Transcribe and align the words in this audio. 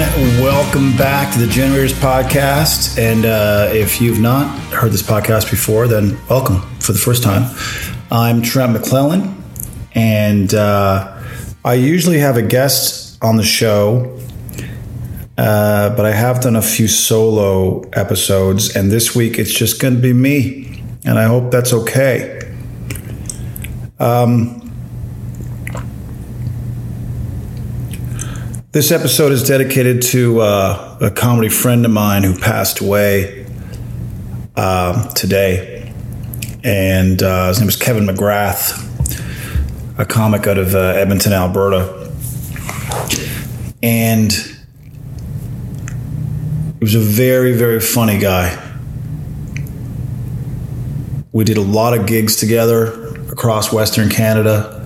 everyone. 0.00 0.42
Welcome 0.42 0.96
back 0.96 1.32
to 1.34 1.38
the 1.38 1.46
Generators 1.46 1.92
Podcast. 1.92 2.98
And 2.98 3.26
uh, 3.26 3.68
if 3.72 4.00
you've 4.00 4.20
not 4.20 4.48
heard 4.72 4.92
this 4.92 5.02
podcast 5.02 5.50
before, 5.50 5.86
then 5.86 6.18
welcome 6.28 6.60
for 6.78 6.92
the 6.92 6.98
first 6.98 7.22
time. 7.22 7.54
I'm 8.10 8.42
Trent 8.42 8.72
McClellan, 8.72 9.42
and 9.94 10.52
uh, 10.54 11.20
I 11.64 11.74
usually 11.74 12.18
have 12.18 12.36
a 12.36 12.42
guest 12.42 13.22
on 13.22 13.36
the 13.36 13.42
show, 13.42 14.18
uh, 15.36 15.94
but 15.94 16.06
I 16.06 16.12
have 16.12 16.40
done 16.40 16.56
a 16.56 16.62
few 16.62 16.88
solo 16.88 17.82
episodes, 17.92 18.74
and 18.74 18.90
this 18.90 19.14
week 19.14 19.38
it's 19.38 19.52
just 19.52 19.80
going 19.80 19.96
to 19.96 20.00
be 20.00 20.12
me, 20.12 20.82
and 21.04 21.18
I 21.18 21.24
hope 21.24 21.50
that's 21.50 21.72
okay. 21.72 22.54
Um, 23.98 24.61
This 28.72 28.90
episode 28.90 29.32
is 29.32 29.46
dedicated 29.46 30.00
to 30.12 30.40
uh, 30.40 30.96
a 30.98 31.10
comedy 31.10 31.50
friend 31.50 31.84
of 31.84 31.90
mine 31.90 32.22
who 32.22 32.34
passed 32.34 32.80
away 32.80 33.44
uh, 34.56 35.10
today. 35.10 35.92
And 36.64 37.22
uh, 37.22 37.48
his 37.48 37.58
name 37.58 37.66
was 37.66 37.76
Kevin 37.76 38.06
McGrath, 38.06 38.80
a 39.98 40.06
comic 40.06 40.46
out 40.46 40.56
of 40.56 40.74
uh, 40.74 40.78
Edmonton, 40.78 41.34
Alberta. 41.34 42.10
And 43.82 44.32
he 44.32 44.48
was 46.80 46.94
a 46.94 46.98
very, 46.98 47.52
very 47.52 47.78
funny 47.78 48.18
guy. 48.18 48.58
We 51.30 51.44
did 51.44 51.58
a 51.58 51.62
lot 51.62 51.92
of 51.92 52.06
gigs 52.06 52.36
together 52.36 53.08
across 53.30 53.70
Western 53.70 54.08
Canada 54.08 54.81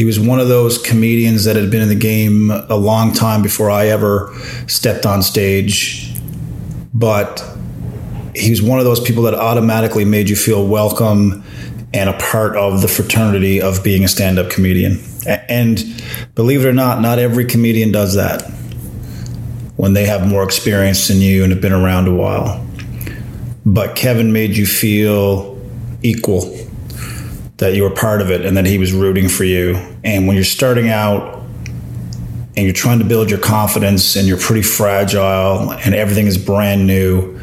he 0.00 0.06
was 0.06 0.18
one 0.18 0.40
of 0.40 0.48
those 0.48 0.78
comedians 0.78 1.44
that 1.44 1.56
had 1.56 1.70
been 1.70 1.82
in 1.82 1.90
the 1.90 1.94
game 1.94 2.50
a 2.50 2.74
long 2.74 3.12
time 3.12 3.42
before 3.42 3.70
I 3.70 3.88
ever 3.88 4.34
stepped 4.66 5.04
on 5.04 5.22
stage. 5.22 6.10
But 6.94 7.46
he 8.34 8.48
was 8.48 8.62
one 8.62 8.78
of 8.78 8.86
those 8.86 8.98
people 8.98 9.24
that 9.24 9.34
automatically 9.34 10.06
made 10.06 10.30
you 10.30 10.36
feel 10.36 10.66
welcome 10.66 11.44
and 11.92 12.08
a 12.08 12.14
part 12.14 12.56
of 12.56 12.80
the 12.80 12.88
fraternity 12.88 13.60
of 13.60 13.84
being 13.84 14.02
a 14.02 14.08
stand 14.08 14.38
up 14.38 14.48
comedian. 14.48 15.02
And 15.26 15.84
believe 16.34 16.64
it 16.64 16.68
or 16.68 16.72
not, 16.72 17.02
not 17.02 17.18
every 17.18 17.44
comedian 17.44 17.92
does 17.92 18.14
that 18.14 18.40
when 19.76 19.92
they 19.92 20.06
have 20.06 20.26
more 20.26 20.44
experience 20.44 21.08
than 21.08 21.18
you 21.18 21.42
and 21.42 21.52
have 21.52 21.60
been 21.60 21.74
around 21.74 22.08
a 22.08 22.14
while. 22.14 22.66
But 23.66 23.96
Kevin 23.96 24.32
made 24.32 24.56
you 24.56 24.64
feel 24.64 25.60
equal 26.02 26.56
that 27.60 27.74
you 27.74 27.82
were 27.82 27.90
part 27.90 28.22
of 28.22 28.30
it 28.30 28.44
and 28.44 28.56
that 28.56 28.64
he 28.64 28.78
was 28.78 28.92
rooting 28.92 29.28
for 29.28 29.44
you. 29.44 29.76
And 30.02 30.26
when 30.26 30.34
you're 30.34 30.44
starting 30.44 30.88
out 30.88 31.42
and 32.56 32.64
you're 32.64 32.72
trying 32.72 32.98
to 33.00 33.04
build 33.04 33.30
your 33.30 33.38
confidence 33.38 34.16
and 34.16 34.26
you're 34.26 34.38
pretty 34.38 34.62
fragile 34.62 35.70
and 35.72 35.94
everything 35.94 36.26
is 36.26 36.38
brand 36.38 36.86
new, 36.86 37.38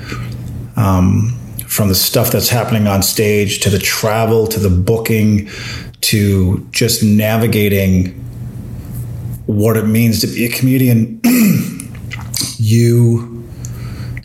um, 0.75 1.37
from 1.67 1.87
the 1.89 1.95
stuff 1.95 2.31
that's 2.31 2.49
happening 2.49 2.87
on 2.87 3.03
stage 3.03 3.59
to 3.59 3.69
the 3.69 3.77
travel 3.77 4.47
to 4.47 4.59
the 4.59 4.69
booking 4.69 5.47
to 6.01 6.67
just 6.71 7.03
navigating 7.03 8.07
what 9.45 9.77
it 9.77 9.85
means 9.85 10.21
to 10.21 10.27
be 10.27 10.45
a 10.45 10.49
comedian, 10.49 11.21
you 12.57 13.35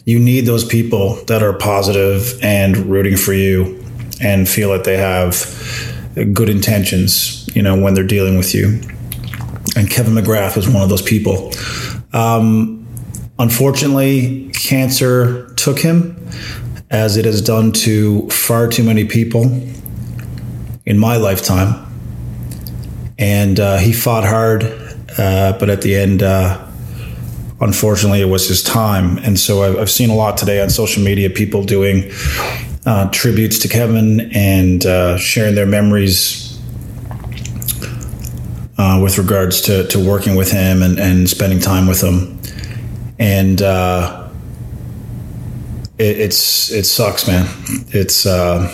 you 0.05 0.19
need 0.19 0.47
those 0.47 0.65
people 0.65 1.23
that 1.27 1.43
are 1.43 1.53
positive 1.53 2.43
and 2.43 2.77
rooting 2.77 3.17
for 3.17 3.35
you 3.35 3.82
and 4.23 4.49
feel 4.49 4.71
that 4.71 4.85
they 4.85 4.97
have 4.97 5.35
good 6.33 6.49
intentions, 6.49 7.49
you 7.55 7.63
know, 7.63 7.81
when 7.81 7.95
they're 7.95 8.05
dealing 8.05 8.37
with 8.37 8.55
you. 8.55 8.81
And 9.77 9.91
Kevin 9.91 10.15
McGrath 10.15 10.57
was 10.57 10.69
one 10.69 10.83
of 10.83 10.89
those 10.89 11.03
people. 11.03 11.53
Um, 12.13 12.87
unfortunately, 13.39 14.51
cancer 14.55 15.53
took 15.55 15.79
him, 15.79 16.29
as 16.91 17.17
it 17.17 17.25
has 17.25 17.41
done 17.41 17.73
to 17.73 18.29
far 18.29 18.69
too 18.69 18.85
many 18.85 19.07
people 19.07 19.45
in 20.85 20.99
my 20.99 21.17
lifetime. 21.17 21.87
And 23.19 23.59
uh, 23.59 23.79
he 23.79 23.93
fought 23.93 24.25
hard, 24.25 24.65
uh, 25.17 25.57
but 25.59 25.71
at 25.71 25.81
the 25.83 25.95
end, 25.95 26.23
uh, 26.23 26.67
unfortunately, 27.61 28.21
it 28.21 28.29
was 28.29 28.49
his 28.49 28.63
time. 28.63 29.17
And 29.19 29.39
so 29.39 29.63
I've, 29.63 29.79
I've 29.79 29.91
seen 29.91 30.11
a 30.11 30.15
lot 30.15 30.37
today 30.37 30.61
on 30.61 30.69
social 30.69 31.03
media 31.03 31.31
people 31.31 31.65
doing 31.65 32.11
uh, 32.85 33.09
tributes 33.11 33.59
to 33.61 33.69
Kevin 33.69 34.33
and 34.33 34.85
uh, 34.85 35.17
sharing 35.17 35.55
their 35.55 35.67
memories 35.67 36.61
uh, 38.79 39.01
with 39.03 39.19
regards 39.19 39.61
to, 39.63 39.87
to 39.89 40.05
working 40.05 40.35
with 40.35 40.51
him 40.51 40.83
and, 40.83 40.99
and 40.99 41.29
spending 41.29 41.61
time 41.61 41.87
with 41.87 42.03
him. 42.03 42.41
And 43.19 43.63
uh, 43.63 44.29
it, 45.99 46.19
it's 46.19 46.73
it 46.73 46.85
sucks, 46.85 47.29
man. 47.29 47.47
It's 47.89 48.27
uh, 48.27 48.67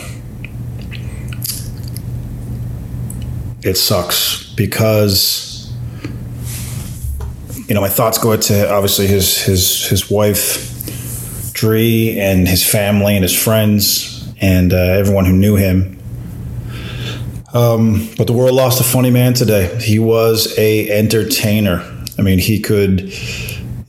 it 3.62 3.76
sucks 3.76 4.54
because 4.54 5.70
you 7.68 7.74
know 7.74 7.82
my 7.82 7.88
thoughts 7.90 8.16
go 8.16 8.34
to 8.34 8.72
obviously 8.72 9.06
his 9.06 9.42
his 9.42 9.86
his 9.88 10.10
wife 10.10 10.77
Dree 11.58 12.18
and 12.20 12.46
his 12.46 12.64
family 12.64 13.16
and 13.16 13.24
his 13.24 13.34
friends 13.34 14.32
and 14.40 14.72
uh, 14.72 14.76
everyone 14.76 15.24
who 15.24 15.32
knew 15.32 15.56
him. 15.56 15.98
Um, 17.52 18.08
but 18.16 18.28
the 18.28 18.32
world 18.32 18.54
lost 18.54 18.80
a 18.80 18.84
funny 18.84 19.10
man 19.10 19.34
today. 19.34 19.76
He 19.80 19.98
was 19.98 20.56
a 20.56 20.88
entertainer. 20.90 21.82
I 22.16 22.22
mean, 22.22 22.38
he 22.38 22.60
could. 22.60 23.00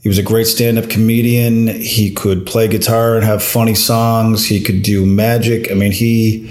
He 0.02 0.08
was 0.08 0.18
a 0.18 0.22
great 0.22 0.46
stand-up 0.46 0.88
comedian. 0.88 1.68
He 1.68 2.10
could 2.12 2.46
play 2.46 2.66
guitar 2.66 3.16
and 3.16 3.24
have 3.24 3.42
funny 3.42 3.74
songs. 3.74 4.46
He 4.46 4.60
could 4.60 4.82
do 4.82 5.06
magic. 5.06 5.70
I 5.70 5.74
mean, 5.74 5.92
he. 5.92 6.50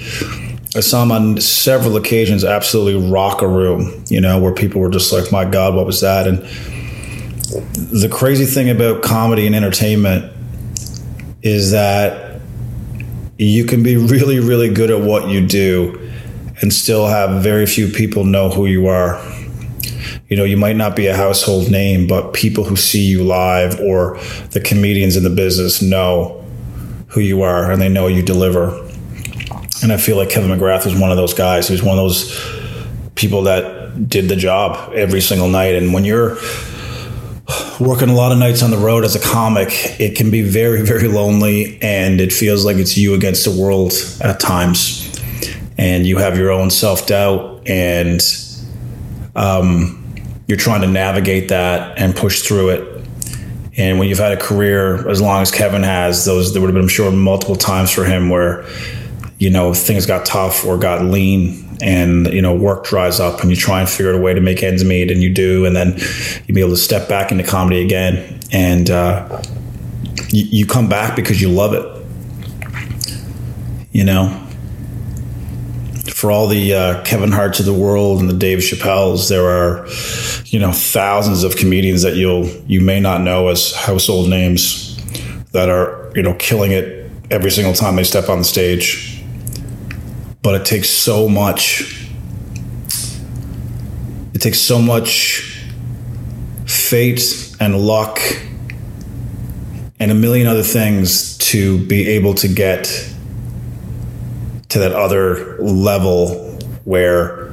I 0.76 0.82
saw 0.82 1.04
him 1.04 1.12
on 1.12 1.42
several 1.42 1.98
occasions 1.98 2.46
absolutely 2.46 3.10
rock 3.12 3.42
a 3.42 3.48
room. 3.48 4.06
You 4.08 4.22
know, 4.22 4.40
where 4.40 4.54
people 4.54 4.80
were 4.80 4.90
just 4.90 5.12
like, 5.12 5.32
"My 5.34 5.44
God, 5.44 5.76
what 5.76 5.86
was 5.86 6.00
that?" 6.00 6.28
And 6.28 6.44
the 7.76 8.08
crazy 8.10 8.46
thing 8.46 8.70
about 8.70 9.02
comedy 9.02 9.48
and 9.48 9.56
entertainment 9.56 10.32
is 11.42 11.72
that 11.72 12.42
you 13.38 13.64
can 13.66 13.84
be 13.84 13.96
really, 13.96 14.40
really 14.40 14.72
good 14.74 14.92
at 14.92 15.00
what 15.00 15.30
you 15.30 15.46
do 15.46 16.12
and 16.62 16.74
still 16.74 17.08
have 17.08 17.42
very 17.42 17.66
few 17.66 17.88
people 17.88 18.26
know 18.26 18.50
who 18.50 18.66
you 18.66 18.88
are. 18.88 19.24
You 20.28 20.38
know, 20.38 20.44
you 20.44 20.58
might 20.58 20.76
not 20.76 20.96
be 20.96 21.08
a 21.08 21.16
household 21.16 21.72
name, 21.72 22.06
but 22.06 22.34
people 22.34 22.64
who 22.64 22.76
see 22.76 23.06
you 23.06 23.24
live 23.24 23.80
or 23.80 24.20
the 24.52 24.60
comedians 24.60 25.16
in 25.16 25.24
the 25.24 25.30
business 25.30 25.82
know 25.82 26.46
who 27.08 27.22
you 27.22 27.42
are 27.42 27.72
and 27.72 27.82
they 27.82 27.90
know 27.90 28.08
you 28.08 28.22
deliver. 28.22 28.86
And 29.82 29.94
I 29.94 29.98
feel 29.98 30.18
like 30.18 30.30
Kevin 30.30 30.52
McGrath 30.52 30.86
was 30.86 31.00
one 31.00 31.10
of 31.10 31.18
those 31.18 31.34
guys. 31.34 31.68
He 31.68 31.74
was 31.74 31.82
one 31.82 31.98
of 31.98 32.04
those 32.04 32.38
people 33.16 33.44
that 33.44 34.10
did 34.10 34.28
the 34.28 34.36
job 34.36 34.94
every 34.94 35.22
single 35.22 35.48
night. 35.48 35.76
And 35.76 35.94
when 35.94 36.04
you're 36.04 36.38
working 37.80 38.10
a 38.10 38.14
lot 38.14 38.32
of 38.32 38.38
nights 38.38 38.62
on 38.62 38.72
the 38.72 38.78
road 38.78 39.06
as 39.06 39.16
a 39.16 39.20
comic, 39.20 39.70
it 40.00 40.16
can 40.16 40.30
be 40.30 40.42
very, 40.42 40.82
very 40.82 41.08
lonely 41.08 41.80
and 41.82 42.20
it 42.20 42.34
feels 42.34 42.66
like 42.66 42.78
it's 42.78 42.98
you 42.98 43.14
against 43.14 43.46
the 43.46 43.62
world 43.62 43.94
at 44.22 44.40
times. 44.40 45.06
And 45.78 46.06
you 46.06 46.18
have 46.18 46.38
your 46.38 46.52
own 46.52 46.70
self 46.70 47.08
doubt 47.08 47.70
and 47.70 48.22
um, 49.36 50.14
you're 50.48 50.58
trying 50.58 50.82
to 50.82 50.88
navigate 50.88 51.50
that 51.50 51.98
and 51.98 52.16
push 52.16 52.42
through 52.42 52.70
it. 52.70 53.06
And 53.78 53.98
when 53.98 54.10
you've 54.10 54.20
had 54.20 54.34
a 54.34 54.38
career 54.38 55.08
as 55.08 55.22
long 55.22 55.42
as 55.42 55.52
Kevin 55.52 55.84
has, 55.84 56.26
those 56.26 56.52
there 56.52 56.62
would 56.62 56.68
have 56.68 56.74
been, 56.74 56.84
I'm 56.84 56.90
sure, 56.90 57.10
multiple 57.12 57.56
times 57.56 57.92
for 57.92 58.04
him 58.04 58.30
where, 58.30 58.66
you 59.40 59.50
know, 59.50 59.74
things 59.74 60.06
got 60.06 60.26
tough 60.26 60.66
or 60.66 60.78
got 60.78 61.04
lean 61.04 61.66
and 61.82 62.28
you 62.28 62.42
know 62.42 62.54
work 62.54 62.84
dries 62.84 63.22
up 63.22 63.40
and 63.42 63.50
you 63.50 63.56
try 63.56 63.80
and 63.80 63.90
figure 63.90 64.10
out 64.10 64.20
a 64.20 64.22
way 64.22 64.34
to 64.34 64.42
make 64.42 64.62
ends 64.62 64.84
meet 64.84 65.10
and 65.10 65.24
you 65.24 65.34
do 65.34 65.66
and 65.66 65.78
then 65.78 65.98
you 66.46 66.54
be 66.54 66.60
able 66.60 66.72
to 66.72 66.78
step 66.78 67.08
back 67.08 67.32
into 67.32 67.42
comedy 67.42 67.82
again 67.82 68.38
and 68.52 68.90
uh, 68.90 69.42
you, 70.30 70.44
you 70.50 70.66
come 70.66 70.90
back 70.90 71.16
because 71.16 71.42
you 71.42 71.50
love 71.50 71.74
it. 71.74 71.86
You 73.92 74.04
know? 74.04 74.46
For 76.14 76.32
all 76.32 76.48
the 76.48 76.74
uh, 76.74 77.04
Kevin 77.04 77.32
Harts 77.32 77.62
of 77.62 77.66
the 77.66 77.74
world 77.74 78.20
and 78.20 78.30
the 78.30 78.34
Dave 78.34 78.60
Chappelles, 78.60 79.30
there 79.30 79.46
are, 79.46 79.88
you 80.48 80.60
know, 80.60 80.74
thousands 80.74 81.46
of 81.46 81.56
comedians 81.56 82.02
that 82.02 82.18
you'll 82.18 82.46
you 82.68 82.82
may 82.82 83.00
not 83.00 83.22
know 83.22 83.48
as 83.48 83.74
household 83.74 84.30
names 84.30 84.98
that 85.52 85.70
are 85.70 86.12
you 86.16 86.22
know 86.22 86.34
killing 86.34 86.74
it 86.74 87.10
every 87.32 87.50
single 87.50 87.74
time 87.74 87.96
they 87.96 88.04
step 88.04 88.28
on 88.28 88.40
the 88.40 88.44
stage 88.44 89.19
but 90.42 90.60
it 90.60 90.66
takes 90.66 90.90
so 90.90 91.28
much 91.28 92.08
it 94.34 94.42
takes 94.42 94.60
so 94.60 94.82
much 94.82 95.68
fate 96.66 97.56
and 97.60 97.78
luck 97.78 98.20
and 100.00 100.12
a 100.12 100.16
million 100.16 100.48
other 100.48 100.64
things 100.64 101.38
to 101.38 101.86
be 101.88 102.08
able 102.08 102.34
to 102.34 102.48
get 102.48 102.86
to 104.70 104.80
that 104.80 104.94
other 104.94 105.58
level 105.58 106.58
where 106.86 107.50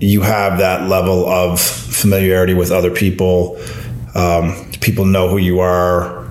you 0.00 0.20
have 0.20 0.58
that 0.58 0.88
level 0.88 1.26
of 1.26 1.60
familiarity 1.60 2.52
with 2.52 2.70
other 2.70 2.90
people. 2.90 3.58
Um, 4.14 4.70
people 4.80 5.04
know 5.04 5.28
who 5.28 5.38
you 5.38 5.60
are. 5.60 6.25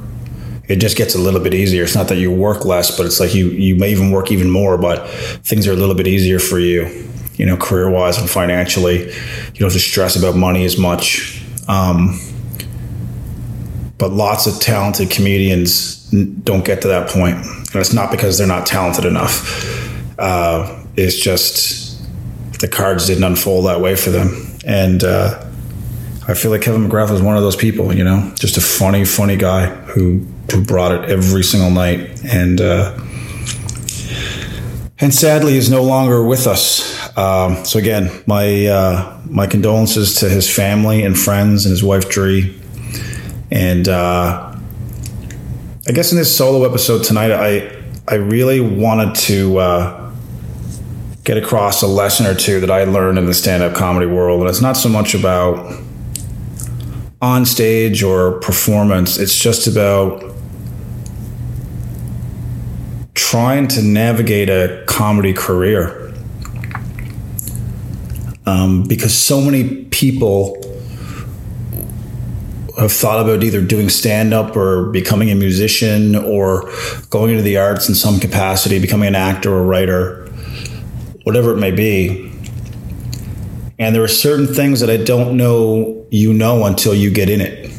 It 0.67 0.77
just 0.77 0.97
gets 0.97 1.15
a 1.15 1.19
little 1.19 1.39
bit 1.39 1.53
easier. 1.53 1.83
It's 1.83 1.95
not 1.95 2.07
that 2.07 2.17
you 2.17 2.31
work 2.31 2.65
less, 2.65 2.95
but 2.95 3.05
it's 3.05 3.19
like 3.19 3.35
you 3.35 3.49
you 3.49 3.75
may 3.75 3.91
even 3.91 4.11
work 4.11 4.31
even 4.31 4.49
more, 4.49 4.77
but 4.77 5.07
things 5.43 5.67
are 5.67 5.73
a 5.73 5.75
little 5.75 5.95
bit 5.95 6.07
easier 6.07 6.39
for 6.39 6.59
you, 6.59 7.07
you 7.35 7.45
know, 7.45 7.57
career 7.57 7.89
wise 7.89 8.17
and 8.17 8.29
financially. 8.29 9.05
You 9.05 9.59
don't 9.59 9.63
have 9.63 9.73
to 9.73 9.79
stress 9.79 10.15
about 10.15 10.35
money 10.35 10.65
as 10.65 10.77
much. 10.77 11.43
Um, 11.67 12.19
but 13.97 14.11
lots 14.11 14.45
of 14.47 14.59
talented 14.59 15.09
comedians 15.09 16.09
don't 16.11 16.65
get 16.65 16.81
to 16.81 16.87
that 16.89 17.09
point, 17.09 17.35
and 17.37 17.75
it's 17.75 17.93
not 17.93 18.11
because 18.11 18.37
they're 18.37 18.47
not 18.47 18.65
talented 18.65 19.05
enough. 19.05 20.19
Uh, 20.19 20.83
it's 20.95 21.15
just 21.15 22.01
the 22.59 22.67
cards 22.67 23.07
didn't 23.07 23.23
unfold 23.23 23.65
that 23.65 23.81
way 23.81 23.95
for 23.95 24.09
them, 24.09 24.57
and 24.65 25.03
uh, 25.03 25.44
I 26.27 26.33
feel 26.33 26.51
like 26.51 26.61
Kevin 26.61 26.87
McGrath 26.87 27.11
was 27.11 27.21
one 27.21 27.37
of 27.37 27.43
those 27.43 27.55
people. 27.55 27.93
You 27.93 28.03
know, 28.03 28.31
just 28.35 28.57
a 28.57 28.61
funny, 28.61 29.05
funny 29.05 29.37
guy 29.37 29.67
who 29.67 30.25
who 30.51 30.63
brought 30.63 30.91
it 30.91 31.09
every 31.09 31.43
single 31.43 31.71
night, 31.71 32.23
and 32.25 32.59
uh, 32.61 32.97
and 34.99 35.13
sadly 35.13 35.57
is 35.57 35.69
no 35.69 35.83
longer 35.83 36.23
with 36.23 36.47
us. 36.47 36.95
Um, 37.17 37.63
so 37.63 37.79
again, 37.79 38.23
my 38.25 38.67
uh, 38.67 39.19
my 39.25 39.47
condolences 39.47 40.15
to 40.15 40.29
his 40.29 40.53
family 40.53 41.03
and 41.03 41.17
friends 41.17 41.65
and 41.65 41.71
his 41.71 41.83
wife 41.83 42.09
Dree 42.09 42.59
and 43.51 43.87
uh, 43.87 44.53
I 45.87 45.91
guess 45.91 46.11
in 46.11 46.17
this 46.17 46.35
solo 46.35 46.67
episode 46.67 47.03
tonight, 47.03 47.31
I 47.31 47.83
I 48.07 48.15
really 48.15 48.59
wanted 48.59 49.15
to 49.15 49.57
uh, 49.57 50.11
get 51.23 51.37
across 51.37 51.81
a 51.81 51.87
lesson 51.87 52.25
or 52.25 52.35
two 52.35 52.59
that 52.59 52.71
I 52.71 52.83
learned 52.83 53.17
in 53.17 53.25
the 53.25 53.33
stand 53.33 53.63
up 53.63 53.75
comedy 53.75 54.07
world, 54.07 54.41
and 54.41 54.49
it's 54.49 54.61
not 54.61 54.77
so 54.77 54.89
much 54.89 55.13
about 55.13 55.81
on 57.21 57.45
stage 57.45 58.03
or 58.03 58.39
performance. 58.39 59.17
It's 59.17 59.37
just 59.37 59.67
about 59.67 60.23
trying 63.13 63.67
to 63.69 63.81
navigate 63.81 64.49
a 64.49 64.83
comedy 64.87 65.33
career. 65.33 66.13
Um, 68.45 68.83
because 68.83 69.13
so 69.13 69.41
many 69.41 69.85
people 69.85 70.61
have 72.77 72.91
thought 72.91 73.21
about 73.21 73.43
either 73.43 73.61
doing 73.61 73.89
stand 73.89 74.33
up 74.33 74.55
or 74.55 74.91
becoming 74.91 75.31
a 75.31 75.35
musician 75.35 76.15
or 76.15 76.69
going 77.09 77.31
into 77.31 77.41
the 77.41 77.57
arts 77.57 77.87
in 77.87 77.95
some 77.95 78.19
capacity, 78.19 78.79
becoming 78.79 79.07
an 79.07 79.15
actor 79.15 79.51
or 79.51 79.63
writer, 79.63 80.25
whatever 81.23 81.53
it 81.53 81.57
may 81.57 81.71
be. 81.71 82.31
And 83.79 83.95
there 83.95 84.03
are 84.03 84.07
certain 84.07 84.47
things 84.47 84.81
that 84.81 84.89
I 84.89 84.97
don't 84.97 85.37
know 85.37 85.94
you 86.11 86.33
know 86.33 86.65
until 86.65 86.93
you 86.93 87.11
get 87.11 87.29
in 87.29 87.41
it. 87.41 87.71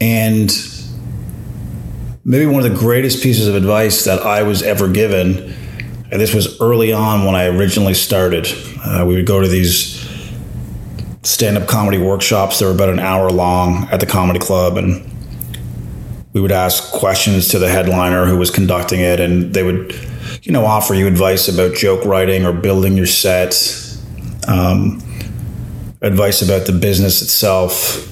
And 0.00 0.50
maybe 2.24 2.46
one 2.46 2.64
of 2.64 2.70
the 2.70 2.78
greatest 2.78 3.22
pieces 3.22 3.48
of 3.48 3.54
advice 3.54 4.04
that 4.04 4.20
I 4.20 4.42
was 4.42 4.62
ever 4.62 4.88
given, 4.88 5.54
and 6.10 6.20
this 6.20 6.34
was 6.34 6.60
early 6.60 6.92
on 6.92 7.24
when 7.24 7.34
I 7.34 7.46
originally 7.46 7.94
started, 7.94 8.46
uh, 8.84 9.04
we 9.06 9.16
would 9.16 9.26
go 9.26 9.40
to 9.40 9.48
these 9.48 9.98
stand 11.28 11.58
up 11.58 11.68
comedy 11.68 11.98
workshops. 11.98 12.58
They 12.58 12.66
were 12.66 12.72
about 12.72 12.88
an 12.88 12.98
hour 12.98 13.30
long 13.30 13.86
at 13.90 14.00
the 14.00 14.06
comedy 14.06 14.38
club. 14.38 14.78
And 14.78 15.04
we 16.32 16.40
would 16.40 16.52
ask 16.52 16.92
questions 16.92 17.48
to 17.48 17.58
the 17.58 17.68
headliner 17.68 18.26
who 18.26 18.38
was 18.38 18.50
conducting 18.50 19.00
it. 19.00 19.20
And 19.20 19.52
they 19.52 19.62
would, 19.62 19.94
you 20.42 20.52
know, 20.52 20.64
offer 20.64 20.94
you 20.94 21.06
advice 21.06 21.48
about 21.48 21.76
joke 21.76 22.04
writing 22.04 22.46
or 22.46 22.52
building 22.52 22.96
your 22.96 23.06
set, 23.06 23.52
um, 24.48 25.02
advice 26.00 26.42
about 26.42 26.66
the 26.66 26.72
business 26.72 27.22
itself. 27.22 28.04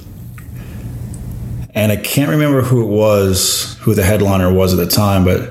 And 1.74 1.92
I 1.92 1.96
can't 1.96 2.30
remember 2.30 2.62
who 2.62 2.82
it 2.82 2.88
was, 2.88 3.76
who 3.80 3.94
the 3.94 4.02
headliner 4.02 4.52
was 4.52 4.72
at 4.72 4.76
the 4.76 4.90
time, 4.90 5.24
but 5.24 5.50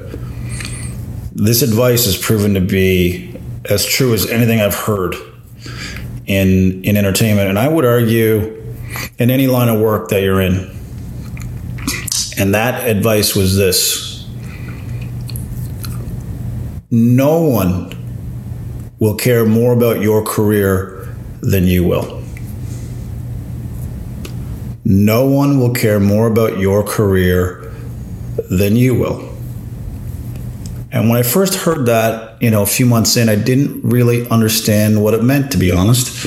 this 1.33 1.61
advice 1.61 2.05
has 2.05 2.17
proven 2.17 2.53
to 2.53 2.61
be 2.61 3.37
as 3.65 3.85
true 3.85 4.13
as 4.13 4.29
anything 4.29 4.61
I've 4.61 4.75
heard 4.75 5.15
in 6.25 6.83
in 6.83 6.97
entertainment, 6.97 7.49
and 7.49 7.59
I 7.59 7.67
would 7.67 7.85
argue 7.85 8.63
in 9.19 9.29
any 9.29 9.47
line 9.47 9.69
of 9.69 9.79
work 9.79 10.09
that 10.09 10.21
you're 10.21 10.41
in. 10.41 10.71
And 12.37 12.53
that 12.55 12.87
advice 12.87 13.35
was 13.35 13.55
this: 13.55 14.27
no 16.89 17.41
one 17.41 18.04
will 18.99 19.15
care 19.15 19.45
more 19.45 19.73
about 19.73 20.01
your 20.01 20.23
career 20.23 21.07
than 21.41 21.65
you 21.65 21.83
will. 21.83 22.23
No 24.83 25.25
one 25.25 25.59
will 25.59 25.73
care 25.73 25.99
more 25.99 26.27
about 26.27 26.59
your 26.59 26.83
career 26.83 27.73
than 28.49 28.75
you 28.75 28.93
will. 28.93 29.35
And 30.91 31.09
when 31.09 31.17
I 31.17 31.23
first 31.23 31.55
heard 31.55 31.87
that, 31.87 32.41
you 32.41 32.51
know, 32.51 32.61
a 32.61 32.65
few 32.67 32.85
months 32.85 33.17
in, 33.17 33.27
I 33.27 33.35
didn't 33.35 33.81
really 33.83 34.29
understand 34.29 35.03
what 35.03 35.13
it 35.13 35.23
meant, 35.23 35.51
to 35.51 35.57
be 35.57 35.71
honest. 35.71 36.25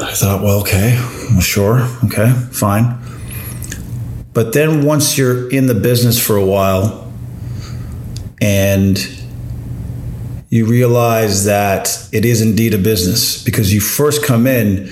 I 0.00 0.12
thought, 0.14 0.42
well, 0.42 0.60
okay, 0.60 0.94
well, 1.30 1.40
sure, 1.40 1.80
okay, 2.04 2.30
fine. 2.52 2.98
But 4.32 4.52
then 4.52 4.84
once 4.84 5.18
you're 5.18 5.50
in 5.50 5.66
the 5.66 5.74
business 5.74 6.24
for 6.24 6.36
a 6.36 6.44
while 6.44 7.12
and 8.40 8.96
you 10.50 10.66
realize 10.66 11.44
that 11.44 12.08
it 12.12 12.24
is 12.24 12.40
indeed 12.40 12.74
a 12.74 12.78
business 12.78 13.42
because 13.44 13.72
you 13.72 13.80
first 13.80 14.24
come 14.24 14.46
in 14.46 14.90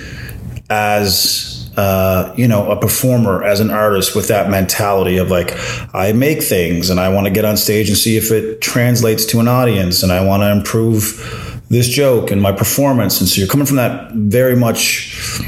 as 0.68 1.56
uh, 1.76 2.32
you 2.38 2.48
know, 2.48 2.70
a 2.70 2.80
performer 2.80 3.44
as 3.44 3.60
an 3.60 3.70
artist 3.70 4.16
with 4.16 4.28
that 4.28 4.50
mentality 4.50 5.18
of 5.18 5.30
like, 5.30 5.52
I 5.94 6.12
make 6.12 6.42
things 6.42 6.88
and 6.88 6.98
I 6.98 7.10
want 7.10 7.26
to 7.26 7.30
get 7.30 7.44
on 7.44 7.58
stage 7.58 7.88
and 7.88 7.98
see 7.98 8.16
if 8.16 8.30
it 8.30 8.62
translates 8.62 9.26
to 9.26 9.40
an 9.40 9.48
audience 9.48 10.02
and 10.02 10.10
I 10.10 10.24
want 10.24 10.42
to 10.42 10.50
improve 10.50 11.62
this 11.68 11.86
joke 11.86 12.30
and 12.30 12.40
my 12.40 12.52
performance. 12.52 13.20
And 13.20 13.28
so 13.28 13.40
you're 13.40 13.48
coming 13.48 13.66
from 13.66 13.76
that 13.76 14.12
very 14.12 14.56
much 14.56 15.42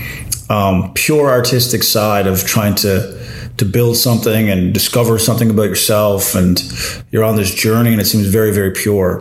um, 0.50 0.92
pure 0.94 1.30
artistic 1.30 1.82
side 1.82 2.26
of 2.26 2.44
trying 2.44 2.74
to 2.76 3.16
to 3.56 3.64
build 3.64 3.96
something 3.96 4.48
and 4.48 4.72
discover 4.72 5.18
something 5.18 5.50
about 5.50 5.64
yourself 5.64 6.36
and 6.36 6.62
you're 7.10 7.24
on 7.24 7.34
this 7.34 7.52
journey 7.52 7.90
and 7.90 8.00
it 8.00 8.04
seems 8.04 8.28
very 8.28 8.52
very 8.52 8.70
pure 8.70 9.20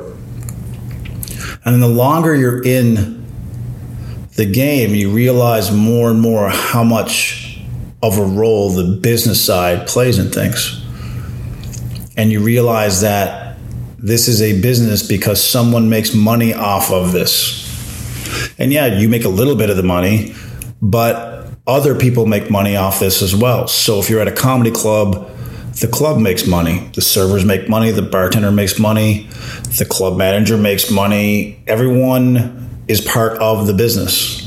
and 1.68 1.74
then 1.74 1.82
the 1.82 1.90
longer 1.90 2.34
you're 2.34 2.64
in 2.64 3.26
the 4.38 4.46
game, 4.46 4.96
you 4.96 5.12
realize 5.12 5.70
more 5.70 6.10
and 6.10 6.22
more 6.22 6.48
how 6.48 6.82
much 6.82 7.60
of 8.02 8.18
a 8.18 8.24
role 8.24 8.70
the 8.70 8.96
business 9.02 9.44
side 9.44 9.86
plays 9.86 10.18
in 10.18 10.32
things. 10.32 10.82
And 12.16 12.32
you 12.32 12.40
realize 12.40 13.02
that 13.02 13.58
this 13.98 14.30
is 14.30 14.42
a 14.42 14.62
business 14.62 15.06
because 15.06 15.44
someone 15.44 15.90
makes 15.90 16.16
money 16.16 16.54
off 16.54 16.90
of 16.90 17.12
this. 17.12 17.68
And 18.58 18.72
yeah, 18.72 18.86
you 18.86 19.10
make 19.10 19.26
a 19.26 19.30
little 19.30 19.58
bit 19.58 19.70
of 19.70 19.76
the 19.76 19.84
money, 19.84 20.34
but 20.82 21.50
other 21.68 21.96
people 21.96 22.28
make 22.28 22.50
money 22.50 22.78
off 22.78 23.02
this 23.02 23.22
as 23.22 23.36
well. 23.36 23.68
So 23.68 24.00
if 24.00 24.10
you're 24.10 24.22
at 24.22 24.30
a 24.30 24.32
comedy 24.32 24.72
club, 24.72 25.30
the 25.80 25.88
club 25.88 26.20
makes 26.20 26.48
money. 26.48 26.90
The 26.96 27.02
servers 27.02 27.46
make 27.46 27.70
money. 27.70 27.92
The 27.92 28.02
bartender 28.02 28.52
makes 28.52 28.80
money. 28.80 29.28
The 29.78 29.86
club 29.88 30.18
manager 30.18 30.58
makes 30.58 30.90
money. 30.90 31.62
Everyone 31.68 32.84
is 32.88 33.00
part 33.02 33.38
of 33.40 33.68
the 33.68 33.74
business. 33.74 34.44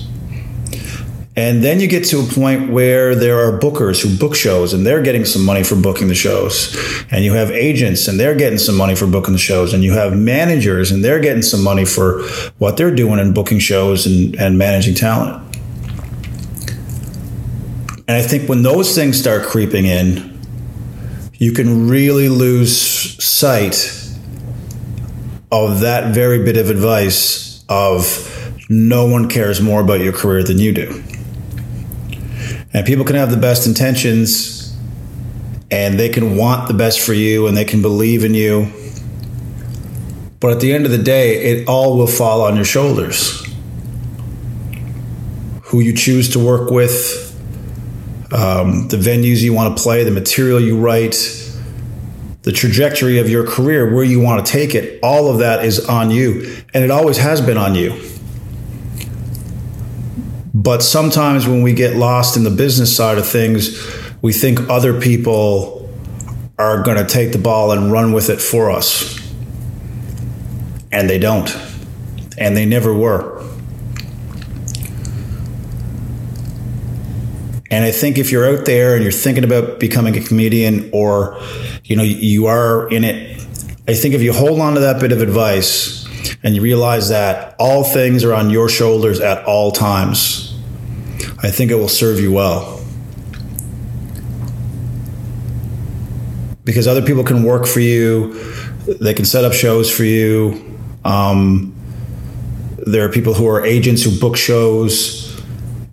And 1.37 1.63
then 1.63 1.79
you 1.79 1.87
get 1.87 2.05
to 2.07 2.21
a 2.21 2.25
point 2.25 2.71
where 2.71 3.15
there 3.15 3.39
are 3.39 3.59
bookers 3.59 4.03
who 4.03 4.15
book 4.19 4.35
shows 4.35 4.75
and 4.75 4.85
they're 4.85 5.03
getting 5.03 5.25
some 5.25 5.45
money 5.45 5.63
for 5.63 5.77
booking 5.77 6.09
the 6.09 6.15
shows. 6.15 6.77
And 7.13 7.25
you 7.25 7.35
have 7.35 7.53
agents 7.53 8.09
and 8.09 8.19
they're 8.19 8.35
getting 8.35 8.59
some 8.59 8.77
money 8.77 8.97
for 8.97 9.07
booking 9.07 9.33
the 9.33 9.39
shows. 9.39 9.73
And 9.73 9.85
you 9.85 9.93
have 9.93 10.17
managers 10.17 10.91
and 10.91 11.05
they're 11.05 11.21
getting 11.21 11.43
some 11.43 11.63
money 11.63 11.85
for 11.85 12.25
what 12.59 12.77
they're 12.77 12.95
doing 12.95 13.21
in 13.21 13.33
booking 13.33 13.61
shows 13.61 14.05
and, 14.05 14.35
and 14.35 14.59
managing 14.59 14.97
talent. 14.97 15.47
And 18.09 18.17
I 18.17 18.23
think 18.23 18.49
when 18.49 18.63
those 18.63 18.97
things 18.97 19.17
start 19.17 19.45
creeping 19.45 19.87
in, 19.87 20.30
you 21.41 21.53
can 21.53 21.89
really 21.89 22.29
lose 22.29 22.71
sight 23.25 23.91
of 25.51 25.81
that 25.81 26.15
very 26.15 26.45
bit 26.45 26.59
of 26.59 26.69
advice 26.69 27.65
of 27.67 28.27
no 28.69 29.07
one 29.07 29.27
cares 29.27 29.59
more 29.59 29.81
about 29.81 30.01
your 30.01 30.13
career 30.13 30.45
than 30.45 30.59
you 30.59 30.71
do. 30.71 31.03
And 32.75 32.87
people 32.87 33.07
can 33.07 33.17
have 33.17 33.31
the 33.31 33.39
best 33.39 33.67
intentions 33.67 34.77
and 35.71 35.99
they 35.99 36.11
can 36.11 36.37
want 36.37 36.69
the 36.69 36.75
best 36.75 37.01
for 37.01 37.15
you 37.15 37.47
and 37.47 37.57
they 37.57 37.65
can 37.65 37.81
believe 37.81 38.23
in 38.23 38.35
you. 38.35 38.71
But 40.41 40.53
at 40.53 40.61
the 40.61 40.75
end 40.75 40.85
of 40.85 40.93
the 40.93 41.03
day, 41.03 41.43
it 41.43 41.67
all 41.67 41.97
will 41.97 42.07
fall 42.07 42.43
on 42.43 42.55
your 42.55 42.67
shoulders. 42.67 43.43
Who 45.65 45.81
you 45.81 45.95
choose 45.95 46.29
to 46.35 46.39
work 46.39 46.71
with, 46.71 47.30
um, 48.33 48.89
the 48.89 48.97
venues 48.97 49.43
you 49.43 49.53
want 49.53 49.77
to 49.77 49.83
play, 49.83 50.05
the 50.05 50.11
material 50.11 50.61
you 50.61 50.79
write, 50.79 51.15
the 52.43 52.53
trajectory 52.53 53.19
of 53.19 53.29
your 53.29 53.47
career, 53.47 53.93
where 53.93 54.05
you 54.05 54.21
want 54.21 54.45
to 54.45 54.53
take 54.53 54.75
it, 54.75 54.99
all 55.03 55.31
of 55.31 55.39
that 55.39 55.65
is 55.65 55.87
on 55.89 56.11
you. 56.11 56.63
And 56.73 56.85
it 56.85 56.91
always 56.91 57.19
has 57.19 57.41
been 57.41 57.59
on 57.59 57.75
you. 57.75 58.01
But 60.55 60.83
sometimes 60.83 61.47
when 61.47 61.63
we 61.63 61.73
get 61.73 61.97
lost 61.97 62.37
in 62.37 62.45
the 62.45 62.51
business 62.51 62.95
side 62.95 63.19
of 63.19 63.27
things, 63.27 63.81
we 64.23 64.33
think 64.33 64.69
other 64.69 65.01
people 65.01 65.89
are 66.59 66.83
going 66.83 66.99
to 66.99 67.07
take 67.07 67.33
the 67.33 67.39
ball 67.39 67.73
and 67.73 67.91
run 67.91 68.13
with 68.13 68.29
it 68.29 68.41
for 68.41 68.71
us. 68.71 69.19
And 70.93 71.09
they 71.09 71.19
don't. 71.19 71.51
And 72.37 72.57
they 72.57 72.67
never 72.67 72.93
were. 72.93 73.40
And 77.71 77.85
I 77.85 77.93
think 77.93 78.19
if 78.19 78.33
you're 78.33 78.47
out 78.47 78.65
there 78.65 78.95
and 78.95 79.03
you're 79.03 79.13
thinking 79.13 79.45
about 79.45 79.79
becoming 79.79 80.17
a 80.17 80.21
comedian 80.21 80.91
or, 80.93 81.41
you 81.85 81.95
know, 81.95 82.03
you 82.03 82.47
are 82.47 82.89
in 82.91 83.05
it, 83.05 83.41
I 83.87 83.95
think 83.95 84.15
if 84.15 84.23
you 84.23 84.33
hold 84.33 84.59
on 84.61 84.75
to 84.75 84.81
that 84.81 85.01
bit 85.01 85.13
of 85.13 85.23
advice 85.23 86.05
and 86.43 86.57
you 86.57 86.63
realize 86.63 87.11
that 87.11 87.55
all 87.61 87.85
things 87.85 88.25
are 88.25 88.35
on 88.35 88.51
your 88.51 88.69
shoulders 88.69 89.21
at 89.21 89.45
all 89.45 89.71
times, 89.71 90.59
I 91.43 91.51
think 91.51 91.71
it 91.71 91.77
will 91.77 91.89
serve 91.89 92.19
you 92.19 92.33
well. 92.33 92.85
Because 96.65 96.89
other 96.89 97.03
people 97.03 97.23
can 97.23 97.45
work 97.45 97.67
for 97.67 97.81
you, 97.81 98.35
they 99.01 99.15
can 99.15 99.25
set 99.25 99.45
up 99.45 99.53
shows 99.53 99.95
for 99.95 100.05
you. 100.05 100.79
Um, 101.05 101.73
there 102.79 103.05
are 103.05 103.13
people 103.13 103.33
who 103.33 103.47
are 103.47 103.65
agents 103.65 104.03
who 104.03 104.19
book 104.19 104.37
shows, 104.37 105.41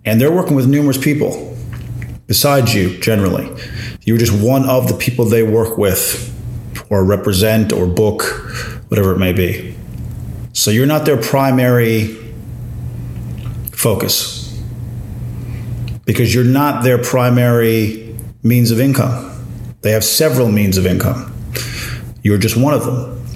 and 0.04 0.20
they're 0.20 0.32
working 0.32 0.56
with 0.56 0.66
numerous 0.66 0.98
people 0.98 1.47
besides 2.28 2.72
you 2.74 2.96
generally. 3.00 3.50
You're 4.02 4.18
just 4.18 4.32
one 4.32 4.68
of 4.68 4.86
the 4.86 4.94
people 4.94 5.24
they 5.24 5.42
work 5.42 5.76
with 5.76 6.32
or 6.90 7.04
represent 7.04 7.72
or 7.72 7.86
book, 7.86 8.22
whatever 8.88 9.12
it 9.12 9.18
may 9.18 9.32
be. 9.32 9.74
So 10.52 10.70
you're 10.70 10.86
not 10.86 11.04
their 11.04 11.20
primary 11.20 12.16
focus 13.72 14.56
because 16.04 16.34
you're 16.34 16.44
not 16.44 16.84
their 16.84 16.98
primary 16.98 18.16
means 18.42 18.70
of 18.70 18.80
income. 18.80 19.24
They 19.82 19.90
have 19.92 20.04
several 20.04 20.50
means 20.50 20.76
of 20.76 20.86
income. 20.86 21.32
You're 22.22 22.38
just 22.38 22.56
one 22.56 22.74
of 22.74 22.84
them. 22.84 23.26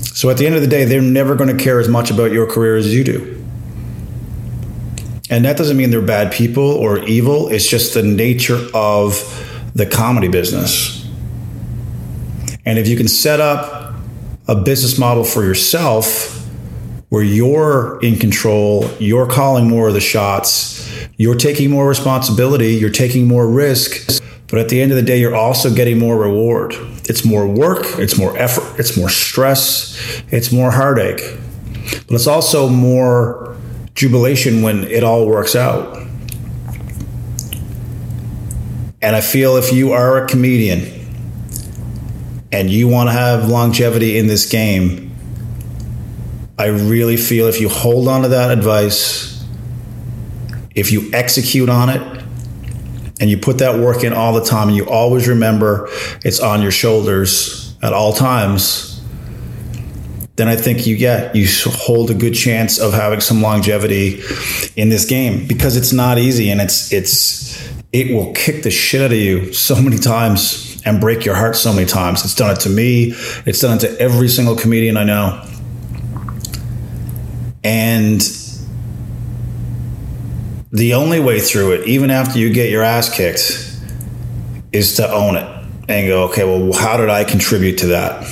So 0.00 0.30
at 0.30 0.36
the 0.38 0.46
end 0.46 0.54
of 0.54 0.60
the 0.60 0.68
day, 0.68 0.84
they're 0.84 1.00
never 1.00 1.34
going 1.34 1.56
to 1.56 1.62
care 1.62 1.80
as 1.80 1.88
much 1.88 2.10
about 2.10 2.32
your 2.32 2.46
career 2.46 2.76
as 2.76 2.94
you 2.94 3.04
do. 3.04 3.41
And 5.32 5.46
that 5.46 5.56
doesn't 5.56 5.78
mean 5.78 5.90
they're 5.90 6.02
bad 6.02 6.30
people 6.30 6.62
or 6.62 6.98
evil. 7.04 7.48
It's 7.48 7.66
just 7.66 7.94
the 7.94 8.02
nature 8.02 8.60
of 8.74 9.16
the 9.74 9.86
comedy 9.86 10.28
business. 10.28 11.08
And 12.66 12.78
if 12.78 12.86
you 12.86 12.98
can 12.98 13.08
set 13.08 13.40
up 13.40 13.94
a 14.46 14.54
business 14.54 14.98
model 14.98 15.24
for 15.24 15.42
yourself 15.42 16.46
where 17.08 17.22
you're 17.22 17.98
in 18.02 18.18
control, 18.18 18.90
you're 18.98 19.26
calling 19.26 19.70
more 19.70 19.88
of 19.88 19.94
the 19.94 20.00
shots, 20.00 20.86
you're 21.16 21.34
taking 21.34 21.70
more 21.70 21.88
responsibility, 21.88 22.74
you're 22.74 22.90
taking 22.90 23.26
more 23.26 23.48
risk, 23.48 24.22
but 24.48 24.58
at 24.58 24.68
the 24.68 24.82
end 24.82 24.92
of 24.92 24.96
the 24.96 25.02
day, 25.02 25.18
you're 25.18 25.34
also 25.34 25.74
getting 25.74 25.98
more 25.98 26.18
reward. 26.18 26.74
It's 27.08 27.24
more 27.24 27.46
work, 27.46 27.86
it's 27.98 28.18
more 28.18 28.36
effort, 28.36 28.78
it's 28.78 28.98
more 28.98 29.08
stress, 29.08 29.98
it's 30.30 30.52
more 30.52 30.72
heartache, 30.72 31.22
but 32.06 32.16
it's 32.16 32.26
also 32.26 32.68
more 32.68 33.51
jubilation 34.02 34.62
when 34.62 34.82
it 34.82 35.04
all 35.04 35.28
works 35.28 35.54
out. 35.54 35.96
And 39.00 39.14
I 39.14 39.20
feel 39.20 39.56
if 39.56 39.72
you 39.72 39.92
are 39.92 40.24
a 40.24 40.26
comedian 40.26 40.80
and 42.50 42.68
you 42.68 42.88
want 42.88 43.10
to 43.10 43.12
have 43.12 43.48
longevity 43.48 44.18
in 44.18 44.26
this 44.26 44.50
game, 44.50 45.14
I 46.58 46.66
really 46.66 47.16
feel 47.16 47.46
if 47.46 47.60
you 47.60 47.68
hold 47.68 48.08
on 48.08 48.22
to 48.22 48.28
that 48.28 48.50
advice, 48.50 49.44
if 50.74 50.90
you 50.90 51.08
execute 51.12 51.68
on 51.68 51.88
it, 51.88 52.24
and 53.20 53.30
you 53.30 53.38
put 53.38 53.58
that 53.58 53.78
work 53.78 54.02
in 54.02 54.12
all 54.12 54.32
the 54.32 54.44
time, 54.44 54.66
and 54.66 54.76
you 54.76 54.88
always 54.88 55.28
remember 55.28 55.88
it's 56.24 56.40
on 56.40 56.60
your 56.60 56.72
shoulders 56.72 57.76
at 57.82 57.92
all 57.92 58.12
times 58.12 58.91
then 60.36 60.48
I 60.48 60.56
think 60.56 60.86
you 60.86 60.96
get 60.96 61.36
you 61.36 61.46
hold 61.66 62.10
a 62.10 62.14
good 62.14 62.34
chance 62.34 62.78
of 62.78 62.92
having 62.92 63.20
some 63.20 63.42
longevity 63.42 64.22
in 64.76 64.88
this 64.88 65.04
game 65.04 65.46
because 65.46 65.76
it's 65.76 65.92
not 65.92 66.18
easy 66.18 66.50
and 66.50 66.60
it's 66.60 66.92
it's 66.92 67.70
it 67.92 68.10
will 68.14 68.32
kick 68.32 68.62
the 68.62 68.70
shit 68.70 69.02
out 69.02 69.12
of 69.12 69.18
you 69.18 69.52
so 69.52 69.80
many 69.80 69.98
times 69.98 70.80
and 70.86 71.00
break 71.00 71.24
your 71.24 71.34
heart 71.34 71.56
so 71.56 71.72
many 71.72 71.86
times. 71.86 72.24
It's 72.24 72.34
done 72.34 72.50
it 72.50 72.60
to 72.60 72.70
me. 72.70 73.12
It's 73.44 73.60
done 73.60 73.76
it 73.76 73.80
to 73.80 74.00
every 74.00 74.28
single 74.28 74.56
comedian 74.56 74.96
I 74.96 75.04
know. 75.04 75.46
And 77.62 78.20
the 80.72 80.94
only 80.94 81.20
way 81.20 81.38
through 81.38 81.72
it, 81.72 81.86
even 81.86 82.10
after 82.10 82.38
you 82.38 82.52
get 82.52 82.70
your 82.70 82.82
ass 82.82 83.14
kicked, 83.14 83.78
is 84.72 84.96
to 84.96 85.12
own 85.12 85.36
it 85.36 85.46
and 85.88 86.08
go, 86.08 86.24
okay, 86.24 86.44
well, 86.44 86.72
how 86.72 86.96
did 86.96 87.10
I 87.10 87.24
contribute 87.24 87.76
to 87.78 87.88
that? 87.88 88.26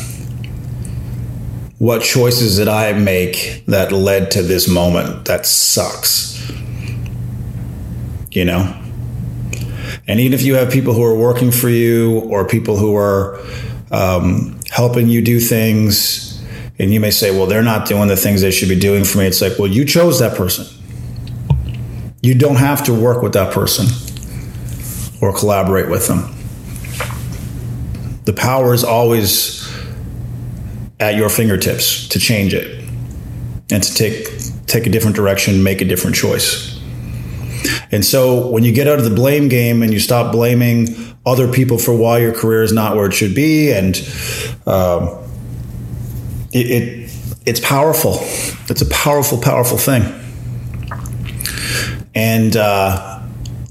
What 1.81 2.03
choices 2.03 2.59
did 2.59 2.69
I 2.69 2.93
make 2.93 3.65
that 3.65 3.91
led 3.91 4.33
to 4.33 4.43
this 4.43 4.69
moment 4.69 5.25
that 5.25 5.47
sucks? 5.47 6.53
You 8.31 8.45
know? 8.45 8.77
And 10.07 10.21
even 10.21 10.35
if 10.35 10.43
you 10.43 10.57
have 10.57 10.71
people 10.71 10.93
who 10.93 11.03
are 11.03 11.17
working 11.17 11.51
for 11.51 11.71
you 11.71 12.21
or 12.21 12.47
people 12.47 12.77
who 12.77 12.95
are 12.97 13.41
um, 13.91 14.61
helping 14.69 15.09
you 15.09 15.23
do 15.23 15.41
things, 15.41 16.45
and 16.79 16.93
you 16.93 17.01
may 17.01 17.11
say, 17.11 17.31
well, 17.31 17.47
they're 17.47 17.63
not 17.63 17.89
doing 17.89 18.09
the 18.09 18.17
things 18.17 18.43
they 18.43 18.51
should 18.51 18.69
be 18.69 18.79
doing 18.79 19.03
for 19.03 19.17
me. 19.17 19.27
It's 19.27 19.41
like, 19.41 19.59
well, 19.59 19.69
you 19.69 19.87
chose 19.87 20.19
that 20.19 20.37
person. 20.37 20.67
You 22.21 22.35
don't 22.35 22.57
have 22.57 22.85
to 22.85 22.93
work 22.93 23.23
with 23.23 23.33
that 23.33 23.55
person 23.55 23.87
or 25.23 25.33
collaborate 25.35 25.89
with 25.89 26.09
them. 26.09 26.35
The 28.27 28.35
power 28.35 28.75
is 28.75 28.85
always 28.85 29.67
at 31.01 31.17
your 31.17 31.31
fingertips 31.31 32.07
to 32.09 32.19
change 32.19 32.55
it 32.55 32.85
and 33.71 33.83
to 33.83 33.95
take 33.95 34.29
take 34.67 34.87
a 34.87 34.91
different 34.91 35.17
direction, 35.17 35.63
make 35.63 35.81
a 35.81 35.85
different 35.85 36.15
choice. 36.15 36.79
And 37.91 38.05
so 38.05 38.49
when 38.49 38.63
you 38.63 38.73
get 38.73 38.87
out 38.87 38.99
of 38.99 39.05
the 39.05 39.15
blame 39.15 39.49
game 39.49 39.83
and 39.83 39.93
you 39.93 39.99
stop 39.99 40.31
blaming 40.31 41.17
other 41.27 41.53
people 41.53 41.77
for 41.79 41.95
why 41.95 42.19
your 42.19 42.33
career 42.33 42.63
is 42.63 42.73
not 42.73 42.97
where 42.97 43.07
it 43.07 43.13
should 43.13 43.35
be, 43.35 43.73
and 43.73 43.97
um, 44.67 45.09
it, 46.53 46.71
it 46.71 47.13
it's 47.47 47.61
powerful. 47.61 48.19
It's 48.69 48.83
a 48.83 48.89
powerful, 48.91 49.41
powerful 49.41 49.79
thing. 49.79 50.03
And 52.15 52.57
uh, 52.57 53.23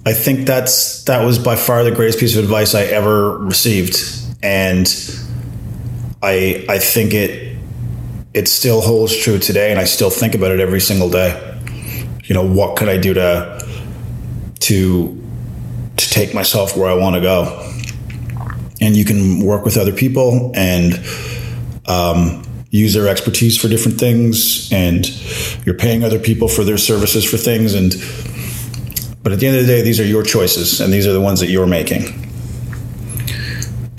I 0.05 0.13
think 0.13 0.48
that's 0.48 1.03
that 1.05 1.24
was 1.24 1.39
by 1.39 1.55
far 1.55 1.83
the 1.83 1.91
greatest 1.91 2.19
piece 2.19 2.36
of 2.36 2.43
advice 2.43 2.75
I 2.75 2.83
ever 2.83 3.38
received. 3.38 3.98
And 4.41 4.88
I 6.22 6.66
I 6.68 6.80
think 6.80 7.14
it 7.14 7.58
it 8.34 8.48
still 8.48 8.82
holds 8.82 9.16
true 9.16 9.40
today, 9.40 9.72
and 9.72 9.80
I 9.80 9.86
still 9.86 10.10
think 10.10 10.36
about 10.36 10.52
it 10.52 10.60
every 10.60 10.82
single 10.82 11.10
day. 11.10 11.58
You 12.26 12.36
know, 12.36 12.46
what 12.46 12.78
could 12.78 12.90
I 12.90 12.98
do 12.98 13.14
to 13.14 13.68
to 14.60 15.24
to 15.98 16.10
take 16.10 16.34
myself 16.34 16.78
where 16.78 16.90
I 16.90 16.94
want 16.94 17.16
to 17.16 17.22
go? 17.22 17.66
And 18.82 18.96
you 18.96 19.04
can 19.04 19.44
work 19.44 19.66
with 19.66 19.78
other 19.78 19.92
people 19.92 20.52
and 20.56 20.94
um, 21.86 22.44
use 22.70 22.94
their 22.94 23.10
expertise 23.10 23.58
for 23.58 23.68
different 23.68 24.00
things, 24.00 24.72
and 24.72 25.08
you're 25.66 25.76
paying 25.76 26.04
other 26.04 26.20
people 26.20 26.48
for 26.48 26.64
their 26.64 26.78
services 26.78 27.30
for 27.30 27.38
things. 27.38 27.74
And 27.74 27.94
but 29.24 29.34
at 29.34 29.40
the 29.40 29.48
end 29.48 29.58
of 29.58 29.66
the 29.66 29.74
day, 29.74 29.82
these 29.82 30.00
are 30.00 30.06
your 30.06 30.24
choices, 30.24 30.82
and 30.82 30.94
these 30.94 31.08
are 31.08 31.14
the 31.14 31.22
ones 31.22 31.40
that 31.40 31.50
you're 31.50 31.68
making. 31.68 32.28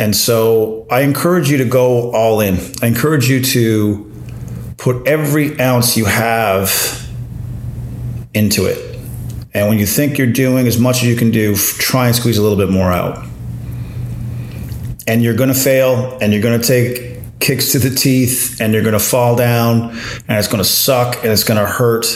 And 0.01 0.17
so 0.17 0.87
I 0.91 1.03
encourage 1.03 1.51
you 1.51 1.59
to 1.59 1.67
go 1.67 2.11
all 2.13 2.41
in. 2.41 2.57
I 2.83 2.87
encourage 2.87 3.29
you 3.29 3.45
to 3.45 4.11
put 4.79 5.07
every 5.07 5.61
ounce 5.61 5.95
you 5.99 6.07
have 6.07 7.07
into 8.33 8.65
it. 8.65 8.99
And 9.53 9.69
when 9.69 9.79
you 9.79 9.85
think 9.85 10.17
you're 10.17 10.33
doing 10.33 10.67
as 10.67 10.79
much 10.79 11.03
as 11.03 11.05
you 11.05 11.17
can 11.17 11.31
do, 11.31 11.55
try 11.55 12.07
and 12.07 12.17
squeeze 12.17 12.39
a 12.39 12.43
little 12.43 12.57
bit 12.57 12.71
more 12.71 12.91
out. 12.91 13.27
And 15.07 15.23
you're 15.23 15.35
going 15.35 15.53
to 15.53 15.55
fail 15.55 16.17
and 16.23 16.33
you're 16.33 16.43
going 16.43 16.59
to 16.59 16.67
take 16.67 17.39
kicks 17.41 17.73
to 17.73 17.79
the 17.79 17.91
teeth 17.91 18.59
and 18.59 18.73
you're 18.73 18.83
going 18.83 18.95
to 18.95 18.99
fall 18.99 19.37
down 19.37 19.91
and 19.91 20.39
it's 20.39 20.49
going 20.49 20.63
to 20.63 20.69
suck 20.69 21.17
and 21.17 21.27
it's 21.27 21.45
going 21.45 21.61
to 21.61 21.71
hurt. 21.71 22.07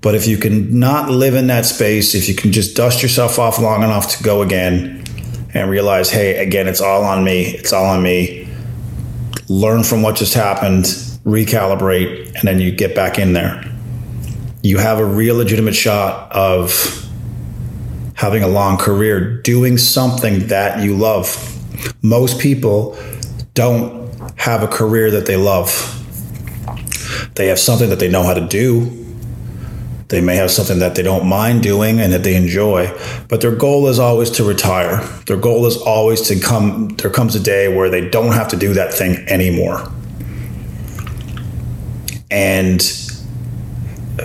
But 0.00 0.14
if 0.14 0.28
you 0.28 0.36
can 0.36 0.78
not 0.78 1.10
live 1.10 1.34
in 1.34 1.48
that 1.48 1.66
space, 1.66 2.14
if 2.14 2.28
you 2.28 2.36
can 2.36 2.52
just 2.52 2.76
dust 2.76 3.02
yourself 3.02 3.40
off 3.40 3.58
long 3.58 3.82
enough 3.82 4.16
to 4.16 4.22
go 4.22 4.42
again, 4.42 4.97
and 5.54 5.70
realize, 5.70 6.10
hey, 6.10 6.36
again, 6.36 6.68
it's 6.68 6.80
all 6.80 7.04
on 7.04 7.24
me. 7.24 7.46
It's 7.46 7.72
all 7.72 7.86
on 7.86 8.02
me. 8.02 8.48
Learn 9.48 9.82
from 9.82 10.02
what 10.02 10.16
just 10.16 10.34
happened, 10.34 10.84
recalibrate, 11.24 12.34
and 12.34 12.42
then 12.46 12.60
you 12.60 12.70
get 12.70 12.94
back 12.94 13.18
in 13.18 13.32
there. 13.32 13.64
You 14.62 14.78
have 14.78 14.98
a 14.98 15.04
real 15.04 15.36
legitimate 15.36 15.74
shot 15.74 16.30
of 16.32 17.08
having 18.14 18.42
a 18.42 18.48
long 18.48 18.76
career 18.76 19.40
doing 19.42 19.78
something 19.78 20.48
that 20.48 20.82
you 20.82 20.96
love. 20.96 21.54
Most 22.02 22.40
people 22.40 22.98
don't 23.54 24.08
have 24.38 24.62
a 24.62 24.68
career 24.68 25.10
that 25.12 25.26
they 25.26 25.36
love. 25.36 25.94
They 27.36 27.46
have 27.46 27.58
something 27.58 27.88
that 27.90 28.00
they 28.00 28.08
know 28.08 28.24
how 28.24 28.34
to 28.34 28.46
do. 28.46 28.97
They 30.08 30.22
may 30.22 30.36
have 30.36 30.50
something 30.50 30.78
that 30.78 30.94
they 30.94 31.02
don't 31.02 31.26
mind 31.26 31.62
doing 31.62 32.00
and 32.00 32.12
that 32.14 32.24
they 32.24 32.34
enjoy, 32.34 32.90
but 33.28 33.42
their 33.42 33.54
goal 33.54 33.88
is 33.88 33.98
always 33.98 34.30
to 34.32 34.44
retire. 34.44 35.04
Their 35.26 35.36
goal 35.36 35.66
is 35.66 35.76
always 35.76 36.22
to 36.28 36.40
come, 36.40 36.88
there 36.96 37.10
comes 37.10 37.34
a 37.36 37.40
day 37.40 37.74
where 37.74 37.90
they 37.90 38.08
don't 38.08 38.32
have 38.32 38.48
to 38.48 38.56
do 38.56 38.72
that 38.72 38.94
thing 38.94 39.16
anymore. 39.28 39.92
And 42.30 42.82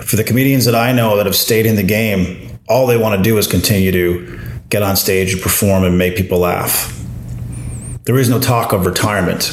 for 0.02 0.16
the 0.16 0.24
comedians 0.24 0.64
that 0.64 0.74
I 0.74 0.92
know 0.92 1.16
that 1.18 1.26
have 1.26 1.36
stayed 1.36 1.66
in 1.66 1.76
the 1.76 1.82
game, 1.82 2.58
all 2.66 2.86
they 2.86 2.96
want 2.96 3.16
to 3.16 3.22
do 3.22 3.36
is 3.36 3.46
continue 3.46 3.92
to 3.92 4.40
get 4.70 4.82
on 4.82 4.96
stage 4.96 5.34
and 5.34 5.42
perform 5.42 5.84
and 5.84 5.98
make 5.98 6.16
people 6.16 6.38
laugh. 6.38 6.90
There 8.04 8.18
is 8.18 8.30
no 8.30 8.40
talk 8.40 8.72
of 8.72 8.86
retirement. 8.86 9.50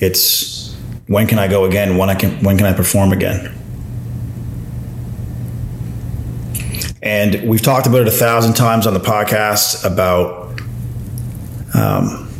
It's 0.00 0.74
when 1.06 1.26
can 1.26 1.38
I 1.38 1.48
go 1.48 1.64
again? 1.64 1.98
When 1.98 2.08
I 2.08 2.14
can 2.14 2.42
when 2.42 2.56
can 2.56 2.66
I 2.66 2.72
perform 2.72 3.12
again? 3.12 3.54
And 7.04 7.46
we've 7.46 7.60
talked 7.60 7.86
about 7.86 8.00
it 8.00 8.08
a 8.08 8.10
thousand 8.10 8.54
times 8.54 8.86
on 8.86 8.94
the 8.94 9.00
podcast 9.00 9.84
about 9.84 10.58
um, 11.74 12.30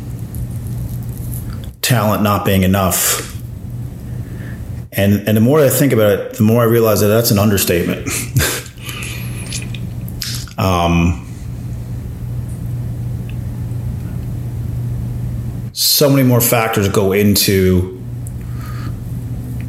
talent 1.83 2.23
not 2.23 2.45
being 2.45 2.63
enough. 2.63 3.39
And, 4.91 5.27
and 5.27 5.37
the 5.37 5.41
more 5.41 5.59
I 5.59 5.69
think 5.69 5.93
about 5.93 6.13
it, 6.13 6.33
the 6.37 6.41
more 6.41 6.63
I 6.63 6.65
realize 6.65 7.01
that 7.01 7.09
that's 7.09 7.29
an 7.29 7.37
understatement. 7.37 8.07
um, 10.57 11.21
so 15.73 16.09
many 16.09 16.23
more 16.23 16.41
factors 16.41 16.89
go 16.89 17.11
into 17.11 18.03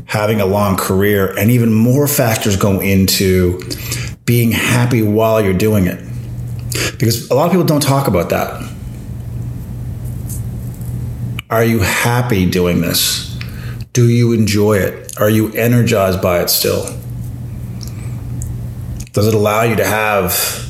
having 0.06 0.40
a 0.40 0.46
long 0.46 0.78
career, 0.78 1.38
and 1.38 1.50
even 1.50 1.74
more 1.74 2.08
factors 2.08 2.56
go 2.56 2.80
into 2.80 3.60
being 4.26 4.50
happy 4.50 5.02
while 5.02 5.40
you're 5.40 5.54
doing 5.54 5.87
it. 5.87 6.04
Because 6.99 7.30
a 7.30 7.35
lot 7.35 7.47
of 7.47 7.52
people 7.52 7.64
don't 7.64 7.83
talk 7.83 8.09
about 8.09 8.28
that. 8.30 8.62
Are 11.49 11.64
you 11.64 11.78
happy 11.78 12.50
doing 12.50 12.80
this? 12.80 13.38
Do 13.92 14.09
you 14.09 14.33
enjoy 14.33 14.78
it? 14.78 15.18
Are 15.18 15.30
you 15.30 15.52
energized 15.52 16.21
by 16.21 16.42
it 16.42 16.50
still? 16.50 16.85
Does 19.12 19.28
it 19.28 19.33
allow 19.33 19.62
you 19.62 19.76
to 19.76 19.87
have 19.87 20.66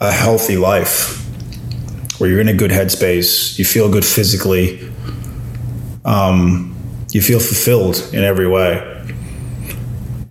a 0.00 0.10
healthy 0.10 0.56
life 0.56 1.18
where 2.18 2.28
you're 2.28 2.40
in 2.40 2.48
a 2.48 2.54
good 2.54 2.70
headspace, 2.70 3.58
you 3.58 3.64
feel 3.64 3.90
good 3.90 4.04
physically, 4.04 4.90
um, 6.04 6.76
you 7.12 7.22
feel 7.22 7.38
fulfilled 7.38 8.10
in 8.12 8.24
every 8.24 8.48
way? 8.48 8.99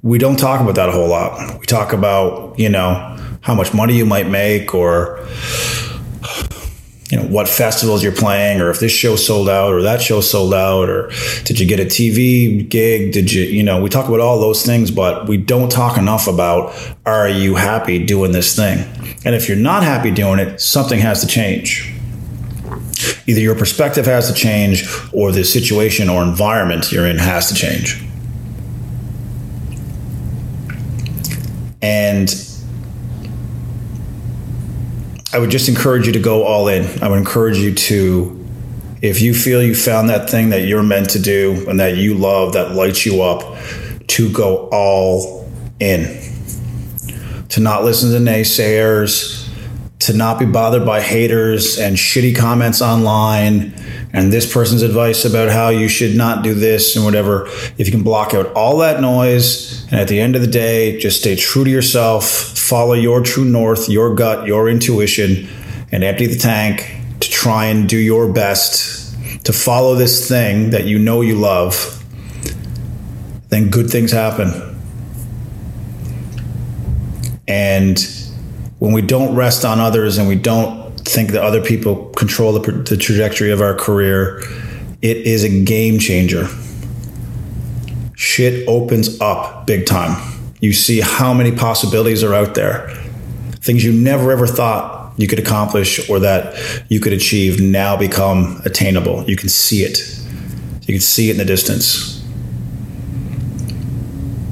We 0.01 0.17
don't 0.17 0.37
talk 0.37 0.61
about 0.61 0.75
that 0.75 0.89
a 0.89 0.91
whole 0.91 1.09
lot. 1.09 1.59
We 1.59 1.65
talk 1.65 1.91
about, 1.91 2.57
you 2.57 2.69
know, 2.69 3.17
how 3.41 3.53
much 3.55 3.73
money 3.73 3.95
you 3.95 4.05
might 4.05 4.29
make 4.29 4.73
or 4.73 5.25
you 7.09 7.17
know 7.17 7.23
what 7.23 7.47
festivals 7.47 8.03
you're 8.03 8.11
playing 8.11 8.61
or 8.61 8.69
if 8.69 8.79
this 8.79 8.91
show 8.91 9.15
sold 9.15 9.49
out 9.49 9.73
or 9.73 9.81
that 9.81 9.99
show 9.99 10.21
sold 10.21 10.53
out 10.53 10.89
or 10.89 11.11
did 11.43 11.59
you 11.59 11.65
get 11.65 11.79
a 11.79 11.85
TV 11.85 12.69
gig? 12.69 13.11
Did 13.11 13.31
you 13.33 13.43
you 13.43 13.63
know 13.63 13.81
we 13.81 13.89
talk 13.89 14.07
about 14.07 14.19
all 14.19 14.39
those 14.39 14.63
things 14.63 14.91
but 14.91 15.27
we 15.27 15.35
don't 15.35 15.71
talk 15.71 15.97
enough 15.97 16.27
about 16.27 16.75
are 17.05 17.27
you 17.27 17.55
happy 17.55 18.05
doing 18.05 18.31
this 18.31 18.55
thing? 18.55 18.79
And 19.25 19.33
if 19.33 19.47
you're 19.47 19.57
not 19.57 19.83
happy 19.83 20.11
doing 20.11 20.39
it 20.39 20.61
something 20.61 20.99
has 20.99 21.21
to 21.21 21.27
change. 21.27 21.93
Either 23.25 23.41
your 23.41 23.55
perspective 23.55 24.05
has 24.05 24.27
to 24.27 24.33
change 24.33 24.87
or 25.13 25.31
the 25.31 25.43
situation 25.43 26.09
or 26.09 26.21
environment 26.23 26.91
you're 26.91 27.07
in 27.07 27.17
has 27.17 27.47
to 27.49 27.55
change 27.55 28.03
And 31.81 32.29
I 35.31 35.39
would 35.39 35.51
just 35.51 35.69
encourage 35.69 36.07
you 36.07 36.13
to 36.13 36.19
go 36.19 36.43
all 36.43 36.67
in. 36.67 37.03
I 37.03 37.07
would 37.07 37.19
encourage 37.19 37.57
you 37.57 37.73
to, 37.73 38.45
if 39.01 39.21
you 39.21 39.33
feel 39.33 39.61
you 39.61 39.75
found 39.75 40.09
that 40.09 40.29
thing 40.29 40.49
that 40.49 40.65
you're 40.65 40.83
meant 40.83 41.11
to 41.11 41.19
do 41.19 41.65
and 41.69 41.79
that 41.79 41.97
you 41.97 42.15
love, 42.15 42.53
that 42.53 42.71
lights 42.71 43.05
you 43.05 43.21
up, 43.21 43.57
to 44.07 44.31
go 44.33 44.67
all 44.71 45.49
in. 45.79 46.21
To 47.49 47.59
not 47.59 47.83
listen 47.83 48.11
to 48.11 48.31
naysayers, 48.31 49.47
to 49.99 50.13
not 50.13 50.39
be 50.39 50.45
bothered 50.45 50.85
by 50.85 51.01
haters 51.01 51.77
and 51.77 51.95
shitty 51.95 52.35
comments 52.35 52.81
online 52.81 53.73
and 54.11 54.33
this 54.33 54.51
person's 54.51 54.81
advice 54.81 55.23
about 55.23 55.49
how 55.49 55.69
you 55.69 55.87
should 55.87 56.15
not 56.15 56.43
do 56.43 56.53
this 56.53 56.95
and 56.95 57.05
whatever. 57.05 57.45
If 57.77 57.85
you 57.85 57.91
can 57.91 58.03
block 58.03 58.33
out 58.33 58.51
all 58.53 58.77
that 58.79 59.01
noise 59.01 59.83
and 59.91 59.99
at 59.99 60.07
the 60.07 60.19
end 60.19 60.35
of 60.35 60.41
the 60.41 60.47
day, 60.47 60.97
just 60.97 61.19
stay 61.19 61.35
true 61.35 61.63
to 61.63 61.69
yourself, 61.69 62.25
follow 62.25 62.93
your 62.93 63.21
true 63.21 63.45
north, 63.45 63.87
your 63.87 64.15
gut, 64.15 64.47
your 64.47 64.67
intuition, 64.67 65.47
and 65.91 66.03
empty 66.03 66.25
the 66.25 66.37
tank 66.37 66.95
to 67.19 67.29
try 67.29 67.65
and 67.65 67.87
do 67.87 67.97
your 67.97 68.31
best 68.31 68.99
to 69.45 69.53
follow 69.53 69.95
this 69.95 70.27
thing 70.27 70.71
that 70.71 70.85
you 70.85 70.99
know 70.99 71.21
you 71.21 71.35
love, 71.35 72.03
then 73.49 73.69
good 73.69 73.89
things 73.89 74.11
happen. 74.11 74.77
And 77.47 77.99
when 78.79 78.91
we 78.91 79.01
don't 79.01 79.35
rest 79.35 79.65
on 79.65 79.79
others 79.79 80.17
and 80.17 80.27
we 80.27 80.35
don't 80.35 80.88
think 81.13 81.31
that 81.31 81.43
other 81.43 81.61
people 81.61 82.09
control 82.09 82.53
the, 82.53 82.71
the 82.71 82.97
trajectory 82.97 83.51
of 83.51 83.61
our 83.61 83.75
career, 83.75 84.41
it 85.01 85.17
is 85.17 85.43
a 85.43 85.63
game 85.63 85.99
changer. 85.99 86.47
Shit 88.15 88.67
opens 88.67 89.19
up 89.21 89.65
big 89.65 89.85
time. 89.85 90.21
You 90.59 90.73
see 90.73 90.99
how 90.99 91.33
many 91.33 91.51
possibilities 91.51 92.23
are 92.23 92.33
out 92.33 92.55
there. 92.55 92.89
Things 93.61 93.83
you 93.83 93.93
never 93.93 94.31
ever 94.31 94.45
thought 94.45 95.13
you 95.17 95.27
could 95.27 95.39
accomplish 95.39 96.09
or 96.09 96.19
that 96.19 96.55
you 96.89 96.99
could 96.99 97.13
achieve 97.13 97.61
now 97.61 97.97
become 97.97 98.61
attainable. 98.65 99.23
You 99.29 99.35
can 99.35 99.49
see 99.49 99.83
it. 99.83 99.99
You 100.81 100.93
can 100.93 101.01
see 101.01 101.29
it 101.29 101.33
in 101.33 101.37
the 101.37 101.45
distance. 101.45 102.19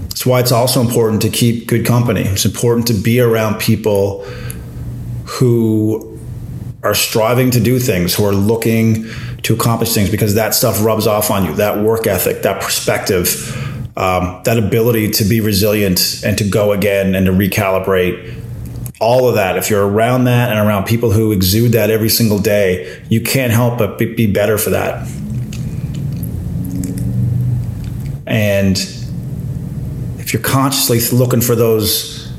That's 0.03 0.25
why 0.25 0.39
it's 0.39 0.51
also 0.51 0.81
important 0.81 1.21
to 1.23 1.29
keep 1.29 1.67
good 1.67 1.85
company. 1.85 2.21
It's 2.21 2.45
important 2.45 2.87
to 2.87 2.93
be 2.93 3.19
around 3.19 3.59
people 3.59 4.23
who 5.25 6.16
are 6.87 6.93
striving 6.93 7.51
to 7.51 7.59
do 7.59 7.79
things, 7.79 8.15
who 8.15 8.23
are 8.25 8.33
looking 8.33 9.05
to 9.43 9.53
accomplish 9.53 9.93
things, 9.93 10.09
because 10.09 10.35
that 10.35 10.55
stuff 10.55 10.81
rubs 10.83 11.05
off 11.05 11.29
on 11.29 11.45
you. 11.45 11.53
That 11.55 11.83
work 11.83 12.07
ethic, 12.07 12.43
that 12.43 12.61
perspective, 12.61 13.27
um, 13.97 14.41
that 14.45 14.57
ability 14.57 15.11
to 15.11 15.25
be 15.25 15.41
resilient 15.41 16.23
and 16.23 16.37
to 16.37 16.49
go 16.49 16.71
again 16.71 17.13
and 17.13 17.25
to 17.25 17.33
recalibrate. 17.33 18.35
All 19.01 19.27
of 19.27 19.35
that, 19.35 19.57
if 19.57 19.69
you're 19.69 19.85
around 19.85 20.23
that 20.23 20.49
and 20.49 20.57
around 20.65 20.85
people 20.85 21.11
who 21.11 21.33
exude 21.33 21.73
that 21.73 21.89
every 21.89 22.09
single 22.09 22.39
day, 22.39 23.03
you 23.09 23.21
can't 23.21 23.51
help 23.51 23.77
but 23.77 23.97
be 23.97 24.31
better 24.31 24.57
for 24.57 24.69
that. 24.69 25.07
And 28.25 28.77
if 30.19 30.31
you're 30.31 30.41
consciously 30.41 30.99
looking 31.17 31.41
for 31.41 31.55
those 31.55 32.31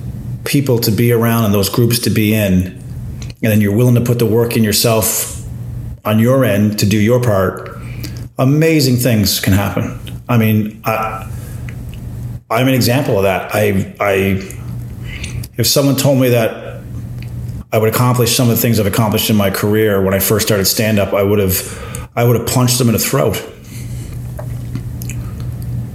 people 0.44 0.78
to 0.78 0.90
be 0.90 1.12
around 1.12 1.44
and 1.44 1.54
those 1.54 1.68
groups 1.68 1.98
to 2.00 2.10
be 2.10 2.34
in, 2.34 2.77
and 3.42 3.52
then 3.52 3.60
you're 3.60 3.74
willing 3.74 3.94
to 3.94 4.00
put 4.00 4.18
the 4.18 4.26
work 4.26 4.56
in 4.56 4.64
yourself 4.64 5.42
on 6.04 6.18
your 6.18 6.44
end 6.44 6.78
to 6.80 6.86
do 6.86 6.98
your 6.98 7.20
part, 7.22 7.78
amazing 8.38 8.96
things 8.96 9.40
can 9.40 9.52
happen. 9.52 10.00
I 10.28 10.38
mean, 10.38 10.80
I, 10.84 11.30
I'm 12.50 12.66
an 12.66 12.74
example 12.74 13.16
of 13.16 13.24
that. 13.24 13.54
I, 13.54 13.94
I, 14.00 14.14
if 15.56 15.66
someone 15.66 15.96
told 15.96 16.18
me 16.20 16.30
that 16.30 16.82
I 17.72 17.78
would 17.78 17.92
accomplish 17.94 18.34
some 18.34 18.48
of 18.48 18.56
the 18.56 18.60
things 18.60 18.80
I've 18.80 18.86
accomplished 18.86 19.30
in 19.30 19.36
my 19.36 19.50
career 19.50 20.02
when 20.02 20.14
I 20.14 20.18
first 20.18 20.46
started 20.46 20.64
stand 20.64 20.98
up, 20.98 21.12
I 21.12 21.22
would 21.22 21.38
have, 21.38 22.10
I 22.16 22.24
would 22.24 22.36
have 22.36 22.48
punched 22.48 22.78
them 22.78 22.88
in 22.88 22.94
the 22.94 22.98
throat 22.98 23.44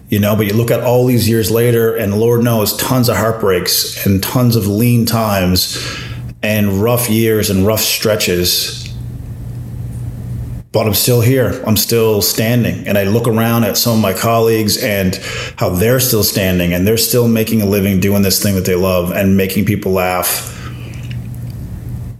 you 0.10 0.20
know 0.20 0.36
but 0.36 0.46
you 0.46 0.54
look 0.54 0.70
at 0.70 0.82
all 0.82 1.08
these 1.08 1.28
years 1.28 1.50
later 1.50 1.96
and 1.96 2.20
lord 2.20 2.44
knows 2.44 2.78
tons 2.78 3.10
of 3.10 3.16
heartbreaks 3.16 4.06
and 4.06 4.22
tons 4.22 4.56
of 4.56 4.68
lean 4.68 5.08
times 5.08 5.76
and 6.44 6.84
rough 6.84 7.10
years 7.10 7.50
and 7.50 7.66
rough 7.66 7.80
stretches 7.80 8.84
but 10.74 10.88
i'm 10.88 10.94
still 10.96 11.22
here. 11.22 11.64
I'm 11.68 11.78
still 11.78 12.22
standing. 12.22 12.88
And 12.88 12.98
i 12.98 13.04
look 13.04 13.28
around 13.28 13.64
at 13.64 13.78
some 13.78 13.94
of 13.98 14.02
my 14.02 14.14
colleagues 14.14 14.84
and 14.84 15.16
how 15.56 15.70
they're 15.70 16.00
still 16.00 16.24
standing 16.24 16.74
and 16.74 16.86
they're 16.86 16.98
still 16.98 17.28
making 17.28 17.62
a 17.62 17.66
living 17.66 18.00
doing 18.00 18.24
this 18.24 18.42
thing 18.42 18.56
that 18.56 18.66
they 18.66 18.76
love 18.76 19.12
and 19.12 19.38
making 19.38 19.66
people 19.66 19.92
laugh. 19.92 20.50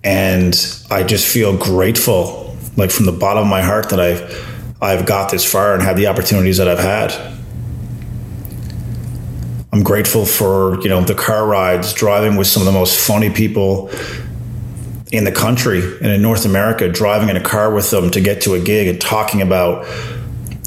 And 0.04 0.54
i 0.92 1.04
just 1.04 1.28
feel 1.28 1.58
grateful 1.58 2.56
like 2.78 2.92
from 2.92 3.08
the 3.08 3.12
bottom 3.12 3.44
of 3.44 3.50
my 3.50 3.62
heart 3.62 3.90
that 3.90 4.00
i've 4.00 4.54
I've 4.84 5.06
got 5.06 5.32
this 5.32 5.50
far 5.50 5.74
and 5.74 5.82
had 5.82 5.96
the 5.96 6.08
opportunities 6.08 6.58
that 6.58 6.68
I've 6.68 6.80
had. 6.80 7.33
I'm 9.74 9.82
grateful 9.82 10.28
for 10.28 10.80
you 10.82 10.90
know 10.90 11.02
the 11.02 11.16
car 11.16 11.48
rides, 11.48 11.94
driving 11.94 12.36
with 12.36 12.46
some 12.46 12.62
of 12.62 12.68
the 12.68 12.72
most 12.72 12.96
funny 12.96 13.32
people 13.32 13.90
in 15.12 15.24
the 15.24 15.32
country 15.32 15.80
and 15.80 16.12
in 16.12 16.22
North 16.22 16.46
America, 16.46 16.88
driving 16.88 17.30
in 17.30 17.38
a 17.38 17.42
car 17.42 17.74
with 17.74 17.90
them 17.90 18.12
to 18.12 18.22
get 18.22 18.42
to 18.42 18.54
a 18.54 18.60
gig 18.60 18.88
and 18.88 19.02
talking 19.02 19.42
about 19.42 19.88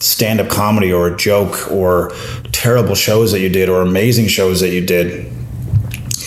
stand 0.01 0.41
up 0.41 0.49
comedy 0.49 0.93
or 0.93 1.07
a 1.07 1.17
joke 1.17 1.71
or 1.71 2.11
terrible 2.51 2.97
shows 2.97 3.31
that 3.31 3.39
you 3.39 3.49
did 3.49 3.69
or 3.69 3.81
amazing 3.81 4.27
shows 4.27 4.59
that 4.59 4.71
you 4.71 4.85
did 4.85 5.33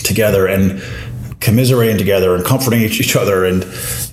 together 0.02 0.46
and 0.46 0.82
commiserating 1.40 1.98
together 1.98 2.34
and 2.34 2.46
comforting 2.46 2.80
each 2.84 3.14
other. 3.14 3.44
And 3.44 3.62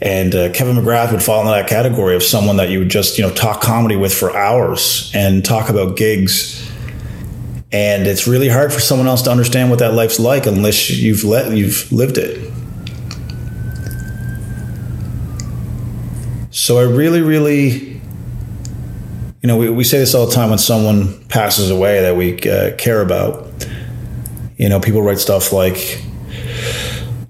and 0.02 0.36
uh, 0.36 0.52
Kevin 0.52 0.76
McGrath 0.76 1.14
would 1.14 1.24
fall 1.24 1.40
into 1.40 1.54
that 1.54 1.70
category 1.70 2.18
of 2.18 2.24
someone 2.24 2.58
that 2.58 2.70
you 2.70 2.80
would 2.80 2.90
just 2.90 3.18
you 3.18 3.26
know 3.26 3.34
talk 3.34 3.62
comedy 3.62 3.96
with 3.96 4.14
for 4.14 4.36
hours 4.36 5.10
and 5.16 5.46
talk 5.46 5.70
about 5.70 5.96
gigs 5.96 6.67
and 7.72 8.08
it's 8.08 8.28
really 8.28 8.50
hard 8.50 8.72
for 8.72 8.80
someone 8.80 9.08
else 9.08 9.22
to 9.24 9.32
understand 9.32 9.70
what 9.70 9.80
that 9.80 9.94
life's 9.94 10.20
like 10.20 10.46
unless 10.46 10.90
you've 10.90 11.24
let 11.24 11.52
you've 11.52 11.92
lived 11.92 12.18
it 12.18 12.52
so 16.50 16.80
I 16.80 16.84
really 16.84 17.22
really 17.22 17.98
you 19.48 19.48
know, 19.48 19.58
we, 19.58 19.70
we 19.70 19.86
say 19.86 20.00
this 20.00 20.14
all 20.14 20.26
the 20.26 20.34
time 20.34 20.50
when 20.50 20.60
someone 20.60 21.24
passes 21.28 21.70
away 21.70 22.02
that 22.02 22.18
we 22.18 22.38
uh, 22.50 22.76
care 22.76 23.02
about. 23.02 23.48
You 24.58 24.68
know, 24.68 24.82
people 24.82 25.02
write 25.02 25.20
stuff 25.20 25.54
like, 25.54 26.02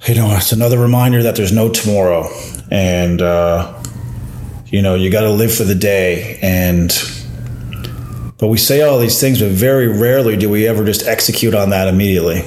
you 0.07 0.15
know, 0.15 0.35
it's 0.35 0.51
another 0.51 0.79
reminder 0.79 1.21
that 1.21 1.35
there's 1.35 1.51
no 1.51 1.69
tomorrow. 1.69 2.27
And, 2.71 3.21
uh, 3.21 3.83
you 4.65 4.81
know, 4.81 4.95
you 4.95 5.11
got 5.11 5.21
to 5.21 5.29
live 5.29 5.53
for 5.53 5.63
the 5.63 5.75
day. 5.75 6.39
And, 6.41 6.91
but 8.37 8.47
we 8.47 8.57
say 8.57 8.81
all 8.81 8.99
these 8.99 9.19
things, 9.19 9.41
but 9.41 9.51
very 9.51 9.87
rarely 9.87 10.37
do 10.37 10.49
we 10.49 10.67
ever 10.67 10.85
just 10.85 11.05
execute 11.07 11.55
on 11.55 11.71
that 11.71 11.87
immediately. 11.87 12.41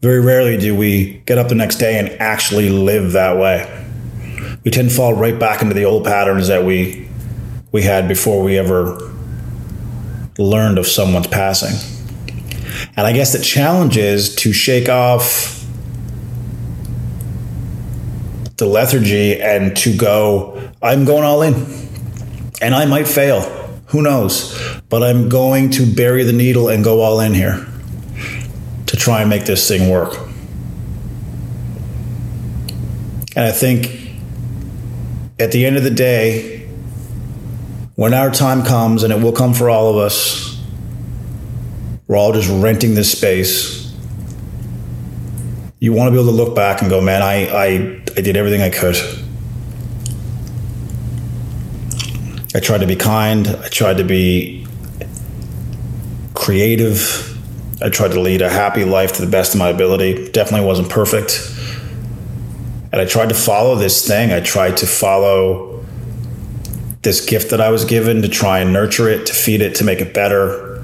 Very 0.00 0.20
rarely 0.20 0.56
do 0.56 0.76
we 0.76 1.22
get 1.26 1.38
up 1.38 1.48
the 1.48 1.54
next 1.54 1.76
day 1.76 1.98
and 1.98 2.08
actually 2.20 2.68
live 2.68 3.12
that 3.12 3.36
way. 3.36 3.72
We 4.64 4.70
tend 4.70 4.90
to 4.90 4.94
fall 4.94 5.14
right 5.14 5.38
back 5.38 5.62
into 5.62 5.74
the 5.74 5.84
old 5.84 6.04
patterns 6.04 6.48
that 6.48 6.64
we 6.64 7.08
we 7.72 7.82
had 7.82 8.08
before 8.08 8.42
we 8.42 8.58
ever 8.58 8.98
learned 10.38 10.78
of 10.78 10.86
someone's 10.86 11.26
passing. 11.26 11.76
And 12.96 13.06
I 13.06 13.12
guess 13.12 13.32
the 13.32 13.42
challenge 13.42 13.96
is 13.96 14.34
to 14.36 14.52
shake 14.52 14.88
off 14.88 15.64
the 18.56 18.66
lethargy 18.66 19.40
and 19.40 19.76
to 19.78 19.96
go, 19.96 20.70
I'm 20.82 21.04
going 21.04 21.24
all 21.24 21.42
in. 21.42 21.54
And 22.60 22.74
I 22.74 22.86
might 22.86 23.06
fail. 23.06 23.55
Who 23.96 24.02
knows? 24.02 24.54
But 24.90 25.02
I'm 25.02 25.30
going 25.30 25.70
to 25.70 25.86
bury 25.86 26.22
the 26.22 26.34
needle 26.34 26.68
and 26.68 26.84
go 26.84 27.00
all 27.00 27.18
in 27.20 27.32
here 27.32 27.66
to 28.88 28.94
try 28.94 29.22
and 29.22 29.30
make 29.30 29.46
this 29.46 29.66
thing 29.66 29.88
work. 29.88 30.18
And 33.34 33.46
I 33.46 33.52
think 33.52 34.10
at 35.38 35.50
the 35.50 35.64
end 35.64 35.78
of 35.78 35.82
the 35.82 35.90
day, 35.90 36.68
when 37.94 38.12
our 38.12 38.30
time 38.30 38.62
comes, 38.64 39.02
and 39.02 39.14
it 39.14 39.22
will 39.22 39.32
come 39.32 39.54
for 39.54 39.70
all 39.70 39.88
of 39.88 39.96
us, 39.96 40.62
we're 42.06 42.18
all 42.18 42.34
just 42.34 42.50
renting 42.50 42.94
this 42.94 43.10
space. 43.10 43.96
You 45.78 45.94
want 45.94 46.08
to 46.08 46.10
be 46.10 46.18
able 46.20 46.32
to 46.32 46.36
look 46.36 46.54
back 46.54 46.82
and 46.82 46.90
go, 46.90 47.00
man, 47.00 47.22
I, 47.22 47.46
I, 47.46 47.66
I 48.14 48.20
did 48.20 48.36
everything 48.36 48.60
I 48.60 48.68
could. 48.68 48.96
I 52.56 52.60
tried 52.60 52.78
to 52.78 52.86
be 52.86 52.96
kind. 52.96 53.46
I 53.48 53.68
tried 53.68 53.98
to 53.98 54.04
be 54.04 54.66
creative. 56.32 57.36
I 57.82 57.90
tried 57.90 58.12
to 58.12 58.20
lead 58.20 58.40
a 58.40 58.48
happy 58.48 58.86
life 58.86 59.12
to 59.16 59.20
the 59.20 59.30
best 59.30 59.52
of 59.52 59.58
my 59.58 59.68
ability. 59.68 60.30
Definitely 60.30 60.66
wasn't 60.66 60.88
perfect. 60.88 61.52
And 62.92 62.94
I 62.98 63.04
tried 63.04 63.28
to 63.28 63.34
follow 63.34 63.74
this 63.74 64.08
thing. 64.08 64.32
I 64.32 64.40
tried 64.40 64.78
to 64.78 64.86
follow 64.86 65.84
this 67.02 67.26
gift 67.26 67.50
that 67.50 67.60
I 67.60 67.68
was 67.68 67.84
given 67.84 68.22
to 68.22 68.28
try 68.28 68.60
and 68.60 68.72
nurture 68.72 69.06
it, 69.06 69.26
to 69.26 69.34
feed 69.34 69.60
it, 69.60 69.74
to 69.74 69.84
make 69.84 70.00
it 70.00 70.14
better. 70.14 70.82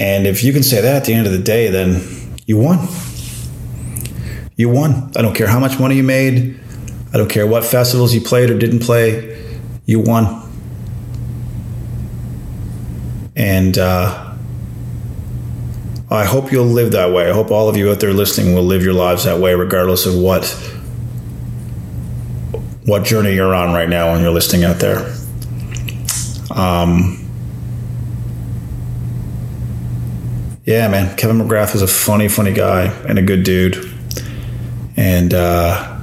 And 0.00 0.26
if 0.26 0.42
you 0.42 0.52
can 0.52 0.64
say 0.64 0.80
that 0.80 0.96
at 0.96 1.04
the 1.04 1.14
end 1.14 1.28
of 1.28 1.32
the 1.32 1.38
day, 1.38 1.68
then 1.68 2.02
you 2.46 2.58
won. 2.58 2.88
You 4.56 4.70
won. 4.70 5.12
I 5.14 5.22
don't 5.22 5.36
care 5.36 5.46
how 5.46 5.60
much 5.60 5.78
money 5.78 5.94
you 5.94 6.02
made. 6.02 6.58
I 7.12 7.18
don't 7.18 7.30
care 7.30 7.46
what 7.46 7.64
festivals 7.64 8.12
you 8.12 8.20
played 8.20 8.50
or 8.50 8.58
didn't 8.58 8.80
play. 8.80 9.40
You 9.86 10.00
won. 10.00 10.43
And 13.36 13.76
uh, 13.78 14.34
I 16.10 16.24
hope 16.24 16.52
you'll 16.52 16.66
live 16.66 16.92
that 16.92 17.12
way. 17.12 17.28
I 17.28 17.32
hope 17.32 17.50
all 17.50 17.68
of 17.68 17.76
you 17.76 17.90
out 17.90 18.00
there 18.00 18.12
listening 18.12 18.54
will 18.54 18.62
live 18.62 18.82
your 18.82 18.94
lives 18.94 19.24
that 19.24 19.40
way, 19.40 19.54
regardless 19.54 20.06
of 20.06 20.16
what 20.16 20.44
what 22.84 23.02
journey 23.04 23.34
you're 23.34 23.54
on 23.54 23.72
right 23.72 23.88
now 23.88 24.12
when 24.12 24.20
you're 24.20 24.30
listening 24.30 24.64
out 24.64 24.76
there. 24.76 24.98
Um, 26.54 27.24
yeah, 30.64 30.88
man, 30.88 31.16
Kevin 31.16 31.38
McGrath 31.38 31.72
was 31.72 31.82
a 31.82 31.86
funny, 31.86 32.28
funny 32.28 32.52
guy 32.52 32.84
and 33.08 33.18
a 33.18 33.22
good 33.22 33.42
dude. 33.42 33.90
And, 34.96 35.34
uh, 35.34 35.98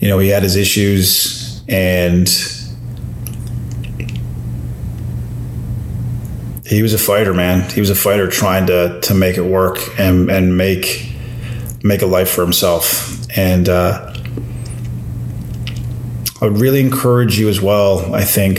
you 0.00 0.08
know, 0.08 0.18
he 0.18 0.28
had 0.28 0.42
his 0.42 0.56
issues 0.56 1.62
and 1.68 2.28
he 6.68 6.82
was 6.82 6.92
a 6.92 6.98
fighter, 6.98 7.32
man. 7.32 7.68
He 7.70 7.80
was 7.80 7.90
a 7.90 7.94
fighter 7.94 8.28
trying 8.28 8.66
to, 8.66 9.00
to 9.02 9.14
make 9.14 9.36
it 9.36 9.44
work 9.44 9.78
and, 9.98 10.30
and 10.30 10.56
make, 10.56 11.12
make 11.82 12.02
a 12.02 12.06
life 12.06 12.30
for 12.30 12.42
himself. 12.42 13.26
And, 13.36 13.68
uh, 13.68 14.12
I 16.38 16.44
would 16.44 16.58
really 16.58 16.80
encourage 16.80 17.38
you 17.38 17.48
as 17.48 17.62
well. 17.62 18.14
I 18.14 18.22
think 18.22 18.58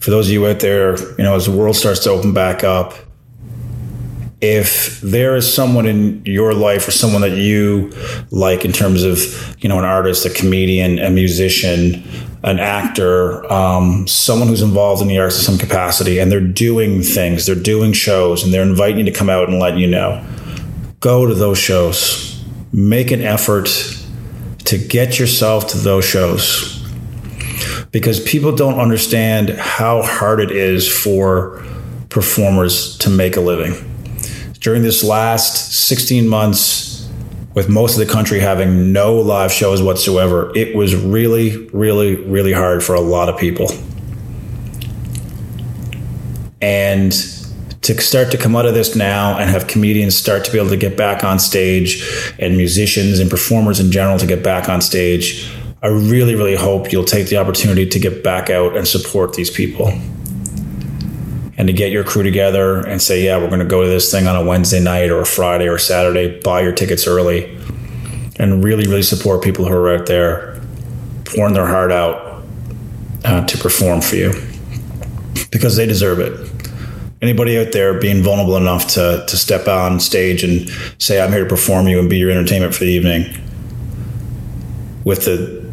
for 0.00 0.10
those 0.10 0.28
of 0.28 0.32
you 0.32 0.46
out 0.46 0.60
there, 0.60 0.98
you 1.18 1.24
know, 1.24 1.34
as 1.34 1.44
the 1.44 1.52
world 1.52 1.76
starts 1.76 2.00
to 2.04 2.10
open 2.10 2.32
back 2.32 2.64
up, 2.64 2.94
if 4.40 5.00
there 5.02 5.36
is 5.36 5.52
someone 5.52 5.86
in 5.86 6.22
your 6.24 6.54
life 6.54 6.88
or 6.88 6.90
someone 6.90 7.20
that 7.20 7.36
you 7.36 7.92
like 8.30 8.64
in 8.64 8.72
terms 8.72 9.02
of, 9.02 9.18
you 9.62 9.68
know, 9.68 9.78
an 9.78 9.84
artist, 9.84 10.24
a 10.24 10.30
comedian, 10.30 10.98
a 10.98 11.10
musician, 11.10 12.02
an 12.42 12.58
actor, 12.58 13.50
um, 13.52 14.06
someone 14.06 14.48
who's 14.48 14.62
involved 14.62 15.02
in 15.02 15.08
the 15.08 15.18
arts 15.18 15.36
in 15.36 15.44
some 15.44 15.58
capacity, 15.58 16.18
and 16.18 16.32
they're 16.32 16.40
doing 16.40 17.02
things, 17.02 17.44
they're 17.44 17.54
doing 17.54 17.92
shows, 17.92 18.42
and 18.42 18.52
they're 18.52 18.62
inviting 18.62 18.98
you 18.98 19.04
to 19.04 19.12
come 19.12 19.28
out 19.28 19.48
and 19.48 19.58
let 19.58 19.76
you 19.76 19.86
know, 19.86 20.24
go 21.00 21.26
to 21.26 21.34
those 21.34 21.58
shows. 21.58 22.42
Make 22.72 23.10
an 23.10 23.20
effort 23.20 23.68
to 24.64 24.78
get 24.78 25.18
yourself 25.18 25.68
to 25.68 25.78
those 25.78 26.04
shows 26.04 26.80
because 27.90 28.20
people 28.20 28.54
don't 28.54 28.78
understand 28.78 29.50
how 29.50 30.02
hard 30.02 30.40
it 30.40 30.52
is 30.52 30.88
for 30.88 31.64
performers 32.08 32.96
to 32.98 33.10
make 33.10 33.36
a 33.36 33.40
living. 33.40 33.89
During 34.60 34.82
this 34.82 35.02
last 35.02 35.72
16 35.88 36.28
months, 36.28 37.08
with 37.54 37.70
most 37.70 37.98
of 37.98 38.06
the 38.06 38.12
country 38.12 38.40
having 38.40 38.92
no 38.92 39.16
live 39.16 39.50
shows 39.50 39.82
whatsoever, 39.82 40.52
it 40.54 40.76
was 40.76 40.94
really, 40.94 41.66
really, 41.68 42.16
really 42.16 42.52
hard 42.52 42.84
for 42.84 42.94
a 42.94 43.00
lot 43.00 43.30
of 43.30 43.38
people. 43.38 43.68
And 46.60 47.10
to 47.80 48.00
start 48.02 48.30
to 48.32 48.36
come 48.36 48.54
out 48.54 48.66
of 48.66 48.74
this 48.74 48.94
now 48.94 49.38
and 49.38 49.48
have 49.48 49.66
comedians 49.66 50.14
start 50.14 50.44
to 50.44 50.52
be 50.52 50.58
able 50.58 50.68
to 50.68 50.76
get 50.76 50.94
back 50.94 51.24
on 51.24 51.38
stage 51.38 52.34
and 52.38 52.58
musicians 52.58 53.18
and 53.18 53.30
performers 53.30 53.80
in 53.80 53.90
general 53.90 54.18
to 54.18 54.26
get 54.26 54.44
back 54.44 54.68
on 54.68 54.82
stage 54.82 55.50
I 55.82 55.86
really, 55.86 56.34
really 56.34 56.56
hope 56.56 56.92
you'll 56.92 57.04
take 57.04 57.28
the 57.28 57.38
opportunity 57.38 57.86
to 57.86 57.98
get 57.98 58.22
back 58.22 58.50
out 58.50 58.76
and 58.76 58.86
support 58.86 59.32
these 59.32 59.48
people 59.48 59.90
and 61.60 61.66
to 61.66 61.74
get 61.74 61.92
your 61.92 62.02
crew 62.02 62.22
together 62.22 62.78
and 62.86 63.02
say, 63.02 63.22
yeah, 63.22 63.36
we're 63.36 63.48
going 63.48 63.60
to 63.60 63.66
go 63.66 63.82
to 63.82 63.88
this 63.90 64.10
thing 64.10 64.26
on 64.26 64.34
a 64.34 64.42
Wednesday 64.42 64.80
night 64.80 65.10
or 65.10 65.20
a 65.20 65.26
Friday 65.26 65.68
or 65.68 65.76
Saturday, 65.76 66.40
buy 66.40 66.62
your 66.62 66.72
tickets 66.72 67.06
early, 67.06 67.54
and 68.36 68.64
really, 68.64 68.86
really 68.86 69.02
support 69.02 69.44
people 69.44 69.66
who 69.66 69.74
are 69.74 69.94
out 69.94 70.06
there 70.06 70.58
pouring 71.26 71.52
their 71.52 71.66
heart 71.66 71.92
out 71.92 72.42
uh, 73.26 73.44
to 73.44 73.58
perform 73.58 74.00
for 74.00 74.16
you 74.16 74.32
because 75.50 75.76
they 75.76 75.84
deserve 75.84 76.18
it. 76.18 76.50
Anybody 77.20 77.58
out 77.58 77.72
there 77.72 78.00
being 78.00 78.22
vulnerable 78.22 78.56
enough 78.56 78.86
to, 78.94 79.26
to 79.28 79.36
step 79.36 79.68
on 79.68 80.00
stage 80.00 80.42
and 80.42 80.66
say, 80.96 81.20
I'm 81.20 81.30
here 81.30 81.42
to 81.42 81.48
perform 81.50 81.88
you 81.88 82.00
and 82.00 82.08
be 82.08 82.16
your 82.16 82.30
entertainment 82.30 82.74
for 82.74 82.84
the 82.84 82.90
evening 82.90 83.34
with 85.04 85.26
the 85.26 85.70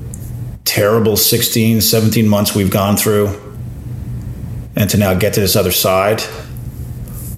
terrible 0.65 1.15
16, 1.15 1.79
17 1.79 2.27
months 2.27 2.53
we've 2.53 2.71
gone 2.71 2.97
through 2.97 3.46
and 4.77 4.89
to 4.91 4.97
now 4.97 5.15
get 5.15 5.33
to 5.33 5.39
this 5.39 5.55
other 5.55 5.71
side, 5.71 6.21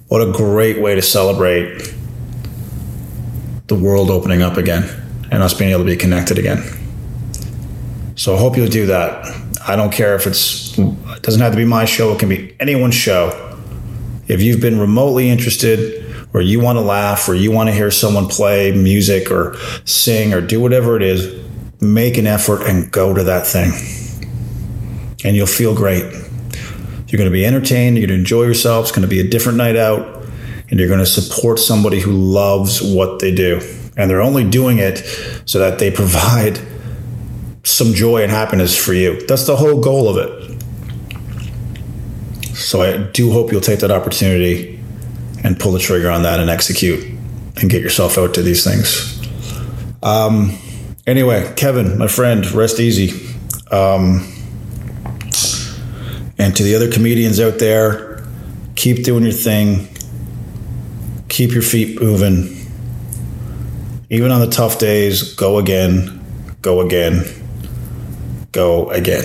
what 0.08 0.20
a 0.20 0.30
great 0.30 0.80
way 0.80 0.94
to 0.94 1.02
celebrate 1.02 1.94
the 3.66 3.74
world 3.74 4.10
opening 4.10 4.42
up 4.42 4.58
again 4.58 4.84
and 5.30 5.42
us 5.42 5.54
being 5.54 5.70
able 5.70 5.84
to 5.84 5.90
be 5.90 5.96
connected 5.96 6.38
again. 6.38 6.62
So 8.14 8.34
I 8.34 8.38
hope 8.38 8.56
you'll 8.56 8.68
do 8.68 8.86
that. 8.86 9.24
I 9.66 9.74
don't 9.74 9.92
care 9.92 10.14
if 10.14 10.26
it's, 10.26 10.78
it 10.78 11.22
doesn't 11.22 11.40
have 11.40 11.52
to 11.52 11.56
be 11.56 11.64
my 11.64 11.86
show, 11.86 12.12
it 12.12 12.18
can 12.18 12.28
be 12.28 12.54
anyone's 12.60 12.94
show. 12.94 13.58
If 14.28 14.42
you've 14.42 14.60
been 14.60 14.78
remotely 14.78 15.30
interested 15.30 16.04
or 16.34 16.42
you 16.42 16.60
want 16.60 16.76
to 16.76 16.82
laugh 16.82 17.26
or 17.28 17.34
you 17.34 17.50
want 17.50 17.68
to 17.70 17.74
hear 17.74 17.90
someone 17.90 18.28
play 18.28 18.72
music 18.72 19.30
or 19.30 19.56
sing 19.86 20.34
or 20.34 20.42
do 20.42 20.60
whatever 20.60 20.96
it 20.96 21.02
is, 21.02 21.42
make 21.80 22.18
an 22.18 22.26
effort 22.26 22.62
and 22.62 22.92
go 22.92 23.14
to 23.14 23.24
that 23.24 23.46
thing. 23.46 23.72
And 25.24 25.34
you'll 25.34 25.46
feel 25.46 25.74
great. 25.74 26.19
You're 27.10 27.18
going 27.18 27.30
to 27.30 27.32
be 27.32 27.44
entertained, 27.44 27.98
you're 27.98 28.06
going 28.06 28.16
to 28.16 28.20
enjoy 28.20 28.44
yourself, 28.44 28.84
it's 28.84 28.92
going 28.92 29.02
to 29.02 29.08
be 29.08 29.18
a 29.18 29.28
different 29.28 29.58
night 29.58 29.74
out, 29.74 30.24
and 30.70 30.78
you're 30.78 30.88
going 30.88 31.00
to 31.00 31.06
support 31.06 31.58
somebody 31.58 31.98
who 31.98 32.12
loves 32.12 32.80
what 32.80 33.18
they 33.18 33.34
do. 33.34 33.60
And 33.96 34.08
they're 34.08 34.22
only 34.22 34.48
doing 34.48 34.78
it 34.78 34.98
so 35.44 35.58
that 35.58 35.80
they 35.80 35.90
provide 35.90 36.60
some 37.64 37.92
joy 37.92 38.22
and 38.22 38.30
happiness 38.30 38.76
for 38.76 38.94
you. 38.94 39.26
That's 39.26 39.46
the 39.46 39.56
whole 39.56 39.80
goal 39.80 40.08
of 40.08 40.16
it. 40.16 40.62
So 42.54 42.82
I 42.82 42.98
do 42.98 43.32
hope 43.32 43.50
you'll 43.50 43.60
take 43.60 43.80
that 43.80 43.90
opportunity 43.90 44.80
and 45.42 45.58
pull 45.58 45.72
the 45.72 45.80
trigger 45.80 46.10
on 46.10 46.22
that 46.22 46.38
and 46.38 46.48
execute 46.48 47.04
and 47.56 47.68
get 47.68 47.82
yourself 47.82 48.18
out 48.18 48.34
to 48.34 48.42
these 48.42 48.62
things. 48.62 49.18
Um, 50.02 50.56
anyway, 51.06 51.52
Kevin, 51.56 51.98
my 51.98 52.06
friend, 52.06 52.48
rest 52.52 52.78
easy. 52.78 53.34
Um, 53.72 54.39
and 56.40 56.56
to 56.56 56.62
the 56.62 56.74
other 56.74 56.90
comedians 56.90 57.38
out 57.38 57.58
there, 57.58 58.24
keep 58.74 59.04
doing 59.04 59.24
your 59.24 59.32
thing. 59.32 59.88
Keep 61.28 61.52
your 61.52 61.62
feet 61.62 62.00
moving. 62.00 62.56
Even 64.08 64.32
on 64.32 64.40
the 64.40 64.48
tough 64.48 64.78
days, 64.78 65.34
go 65.34 65.58
again, 65.58 66.18
go 66.62 66.80
again, 66.80 67.24
go 68.52 68.90
again. 68.90 69.22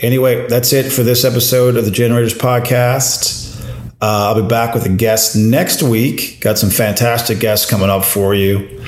Anyway, 0.00 0.46
that's 0.48 0.72
it 0.72 0.90
for 0.90 1.02
this 1.02 1.26
episode 1.26 1.76
of 1.76 1.84
the 1.84 1.90
Generators 1.90 2.34
Podcast. 2.34 3.62
Uh, 4.00 4.32
I'll 4.32 4.42
be 4.42 4.48
back 4.48 4.74
with 4.74 4.86
a 4.86 4.88
guest 4.88 5.36
next 5.36 5.82
week. 5.82 6.38
Got 6.40 6.58
some 6.58 6.70
fantastic 6.70 7.38
guests 7.38 7.68
coming 7.68 7.90
up 7.90 8.04
for 8.04 8.34
you. 8.34 8.82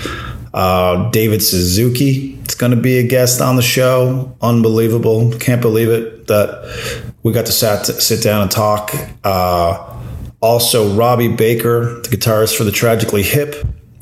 Uh, 0.52 1.10
David 1.10 1.42
Suzuki 1.42 2.34
is 2.46 2.54
going 2.54 2.70
to 2.72 2.76
be 2.76 2.98
a 2.98 3.06
guest 3.06 3.40
on 3.40 3.56
the 3.56 3.62
show. 3.62 4.36
Unbelievable. 4.40 5.32
Can't 5.38 5.62
believe 5.62 5.88
it 5.88 6.26
that 6.26 7.12
we 7.22 7.32
got 7.32 7.46
to 7.46 7.52
sat, 7.52 7.86
sit 7.86 8.22
down 8.22 8.42
and 8.42 8.50
talk. 8.50 8.92
Uh, 9.24 9.98
also, 10.40 10.94
Robbie 10.94 11.34
Baker, 11.34 12.00
the 12.02 12.08
guitarist 12.08 12.56
for 12.56 12.64
the 12.64 12.72
Tragically 12.72 13.22
Hip, 13.22 13.54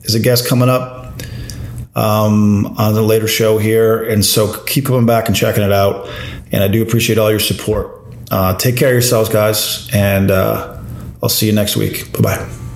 is 0.03 0.15
a 0.15 0.21
guest 0.21 0.49
coming 0.49 0.69
up 0.69 1.15
um, 1.95 2.67
on 2.79 2.95
the 2.95 3.03
later 3.03 3.29
show 3.29 3.59
here. 3.59 4.03
And 4.03 4.25
so 4.25 4.63
keep 4.65 4.87
coming 4.87 5.07
back 5.07 5.29
and 5.29 5.37
checking 5.37 5.63
it 5.63 5.73
out. 5.73 6.09
And 6.51 6.65
I 6.65 6.69
do 6.69 6.83
appreciate 6.83 7.19
all 7.19 7.31
your 7.31 7.41
support. 7.41 7.97
Uh, 8.31 8.57
take 8.57 8.77
care 8.77 8.89
of 8.89 8.95
yourselves, 8.95 9.29
guys. 9.29 9.89
And, 9.93 10.31
uh, 10.31 10.79
I'll 11.23 11.29
see 11.29 11.47
you 11.47 11.53
next 11.53 11.77
week. 11.77 12.13
Bye 12.13 12.21
bye. 12.21 12.70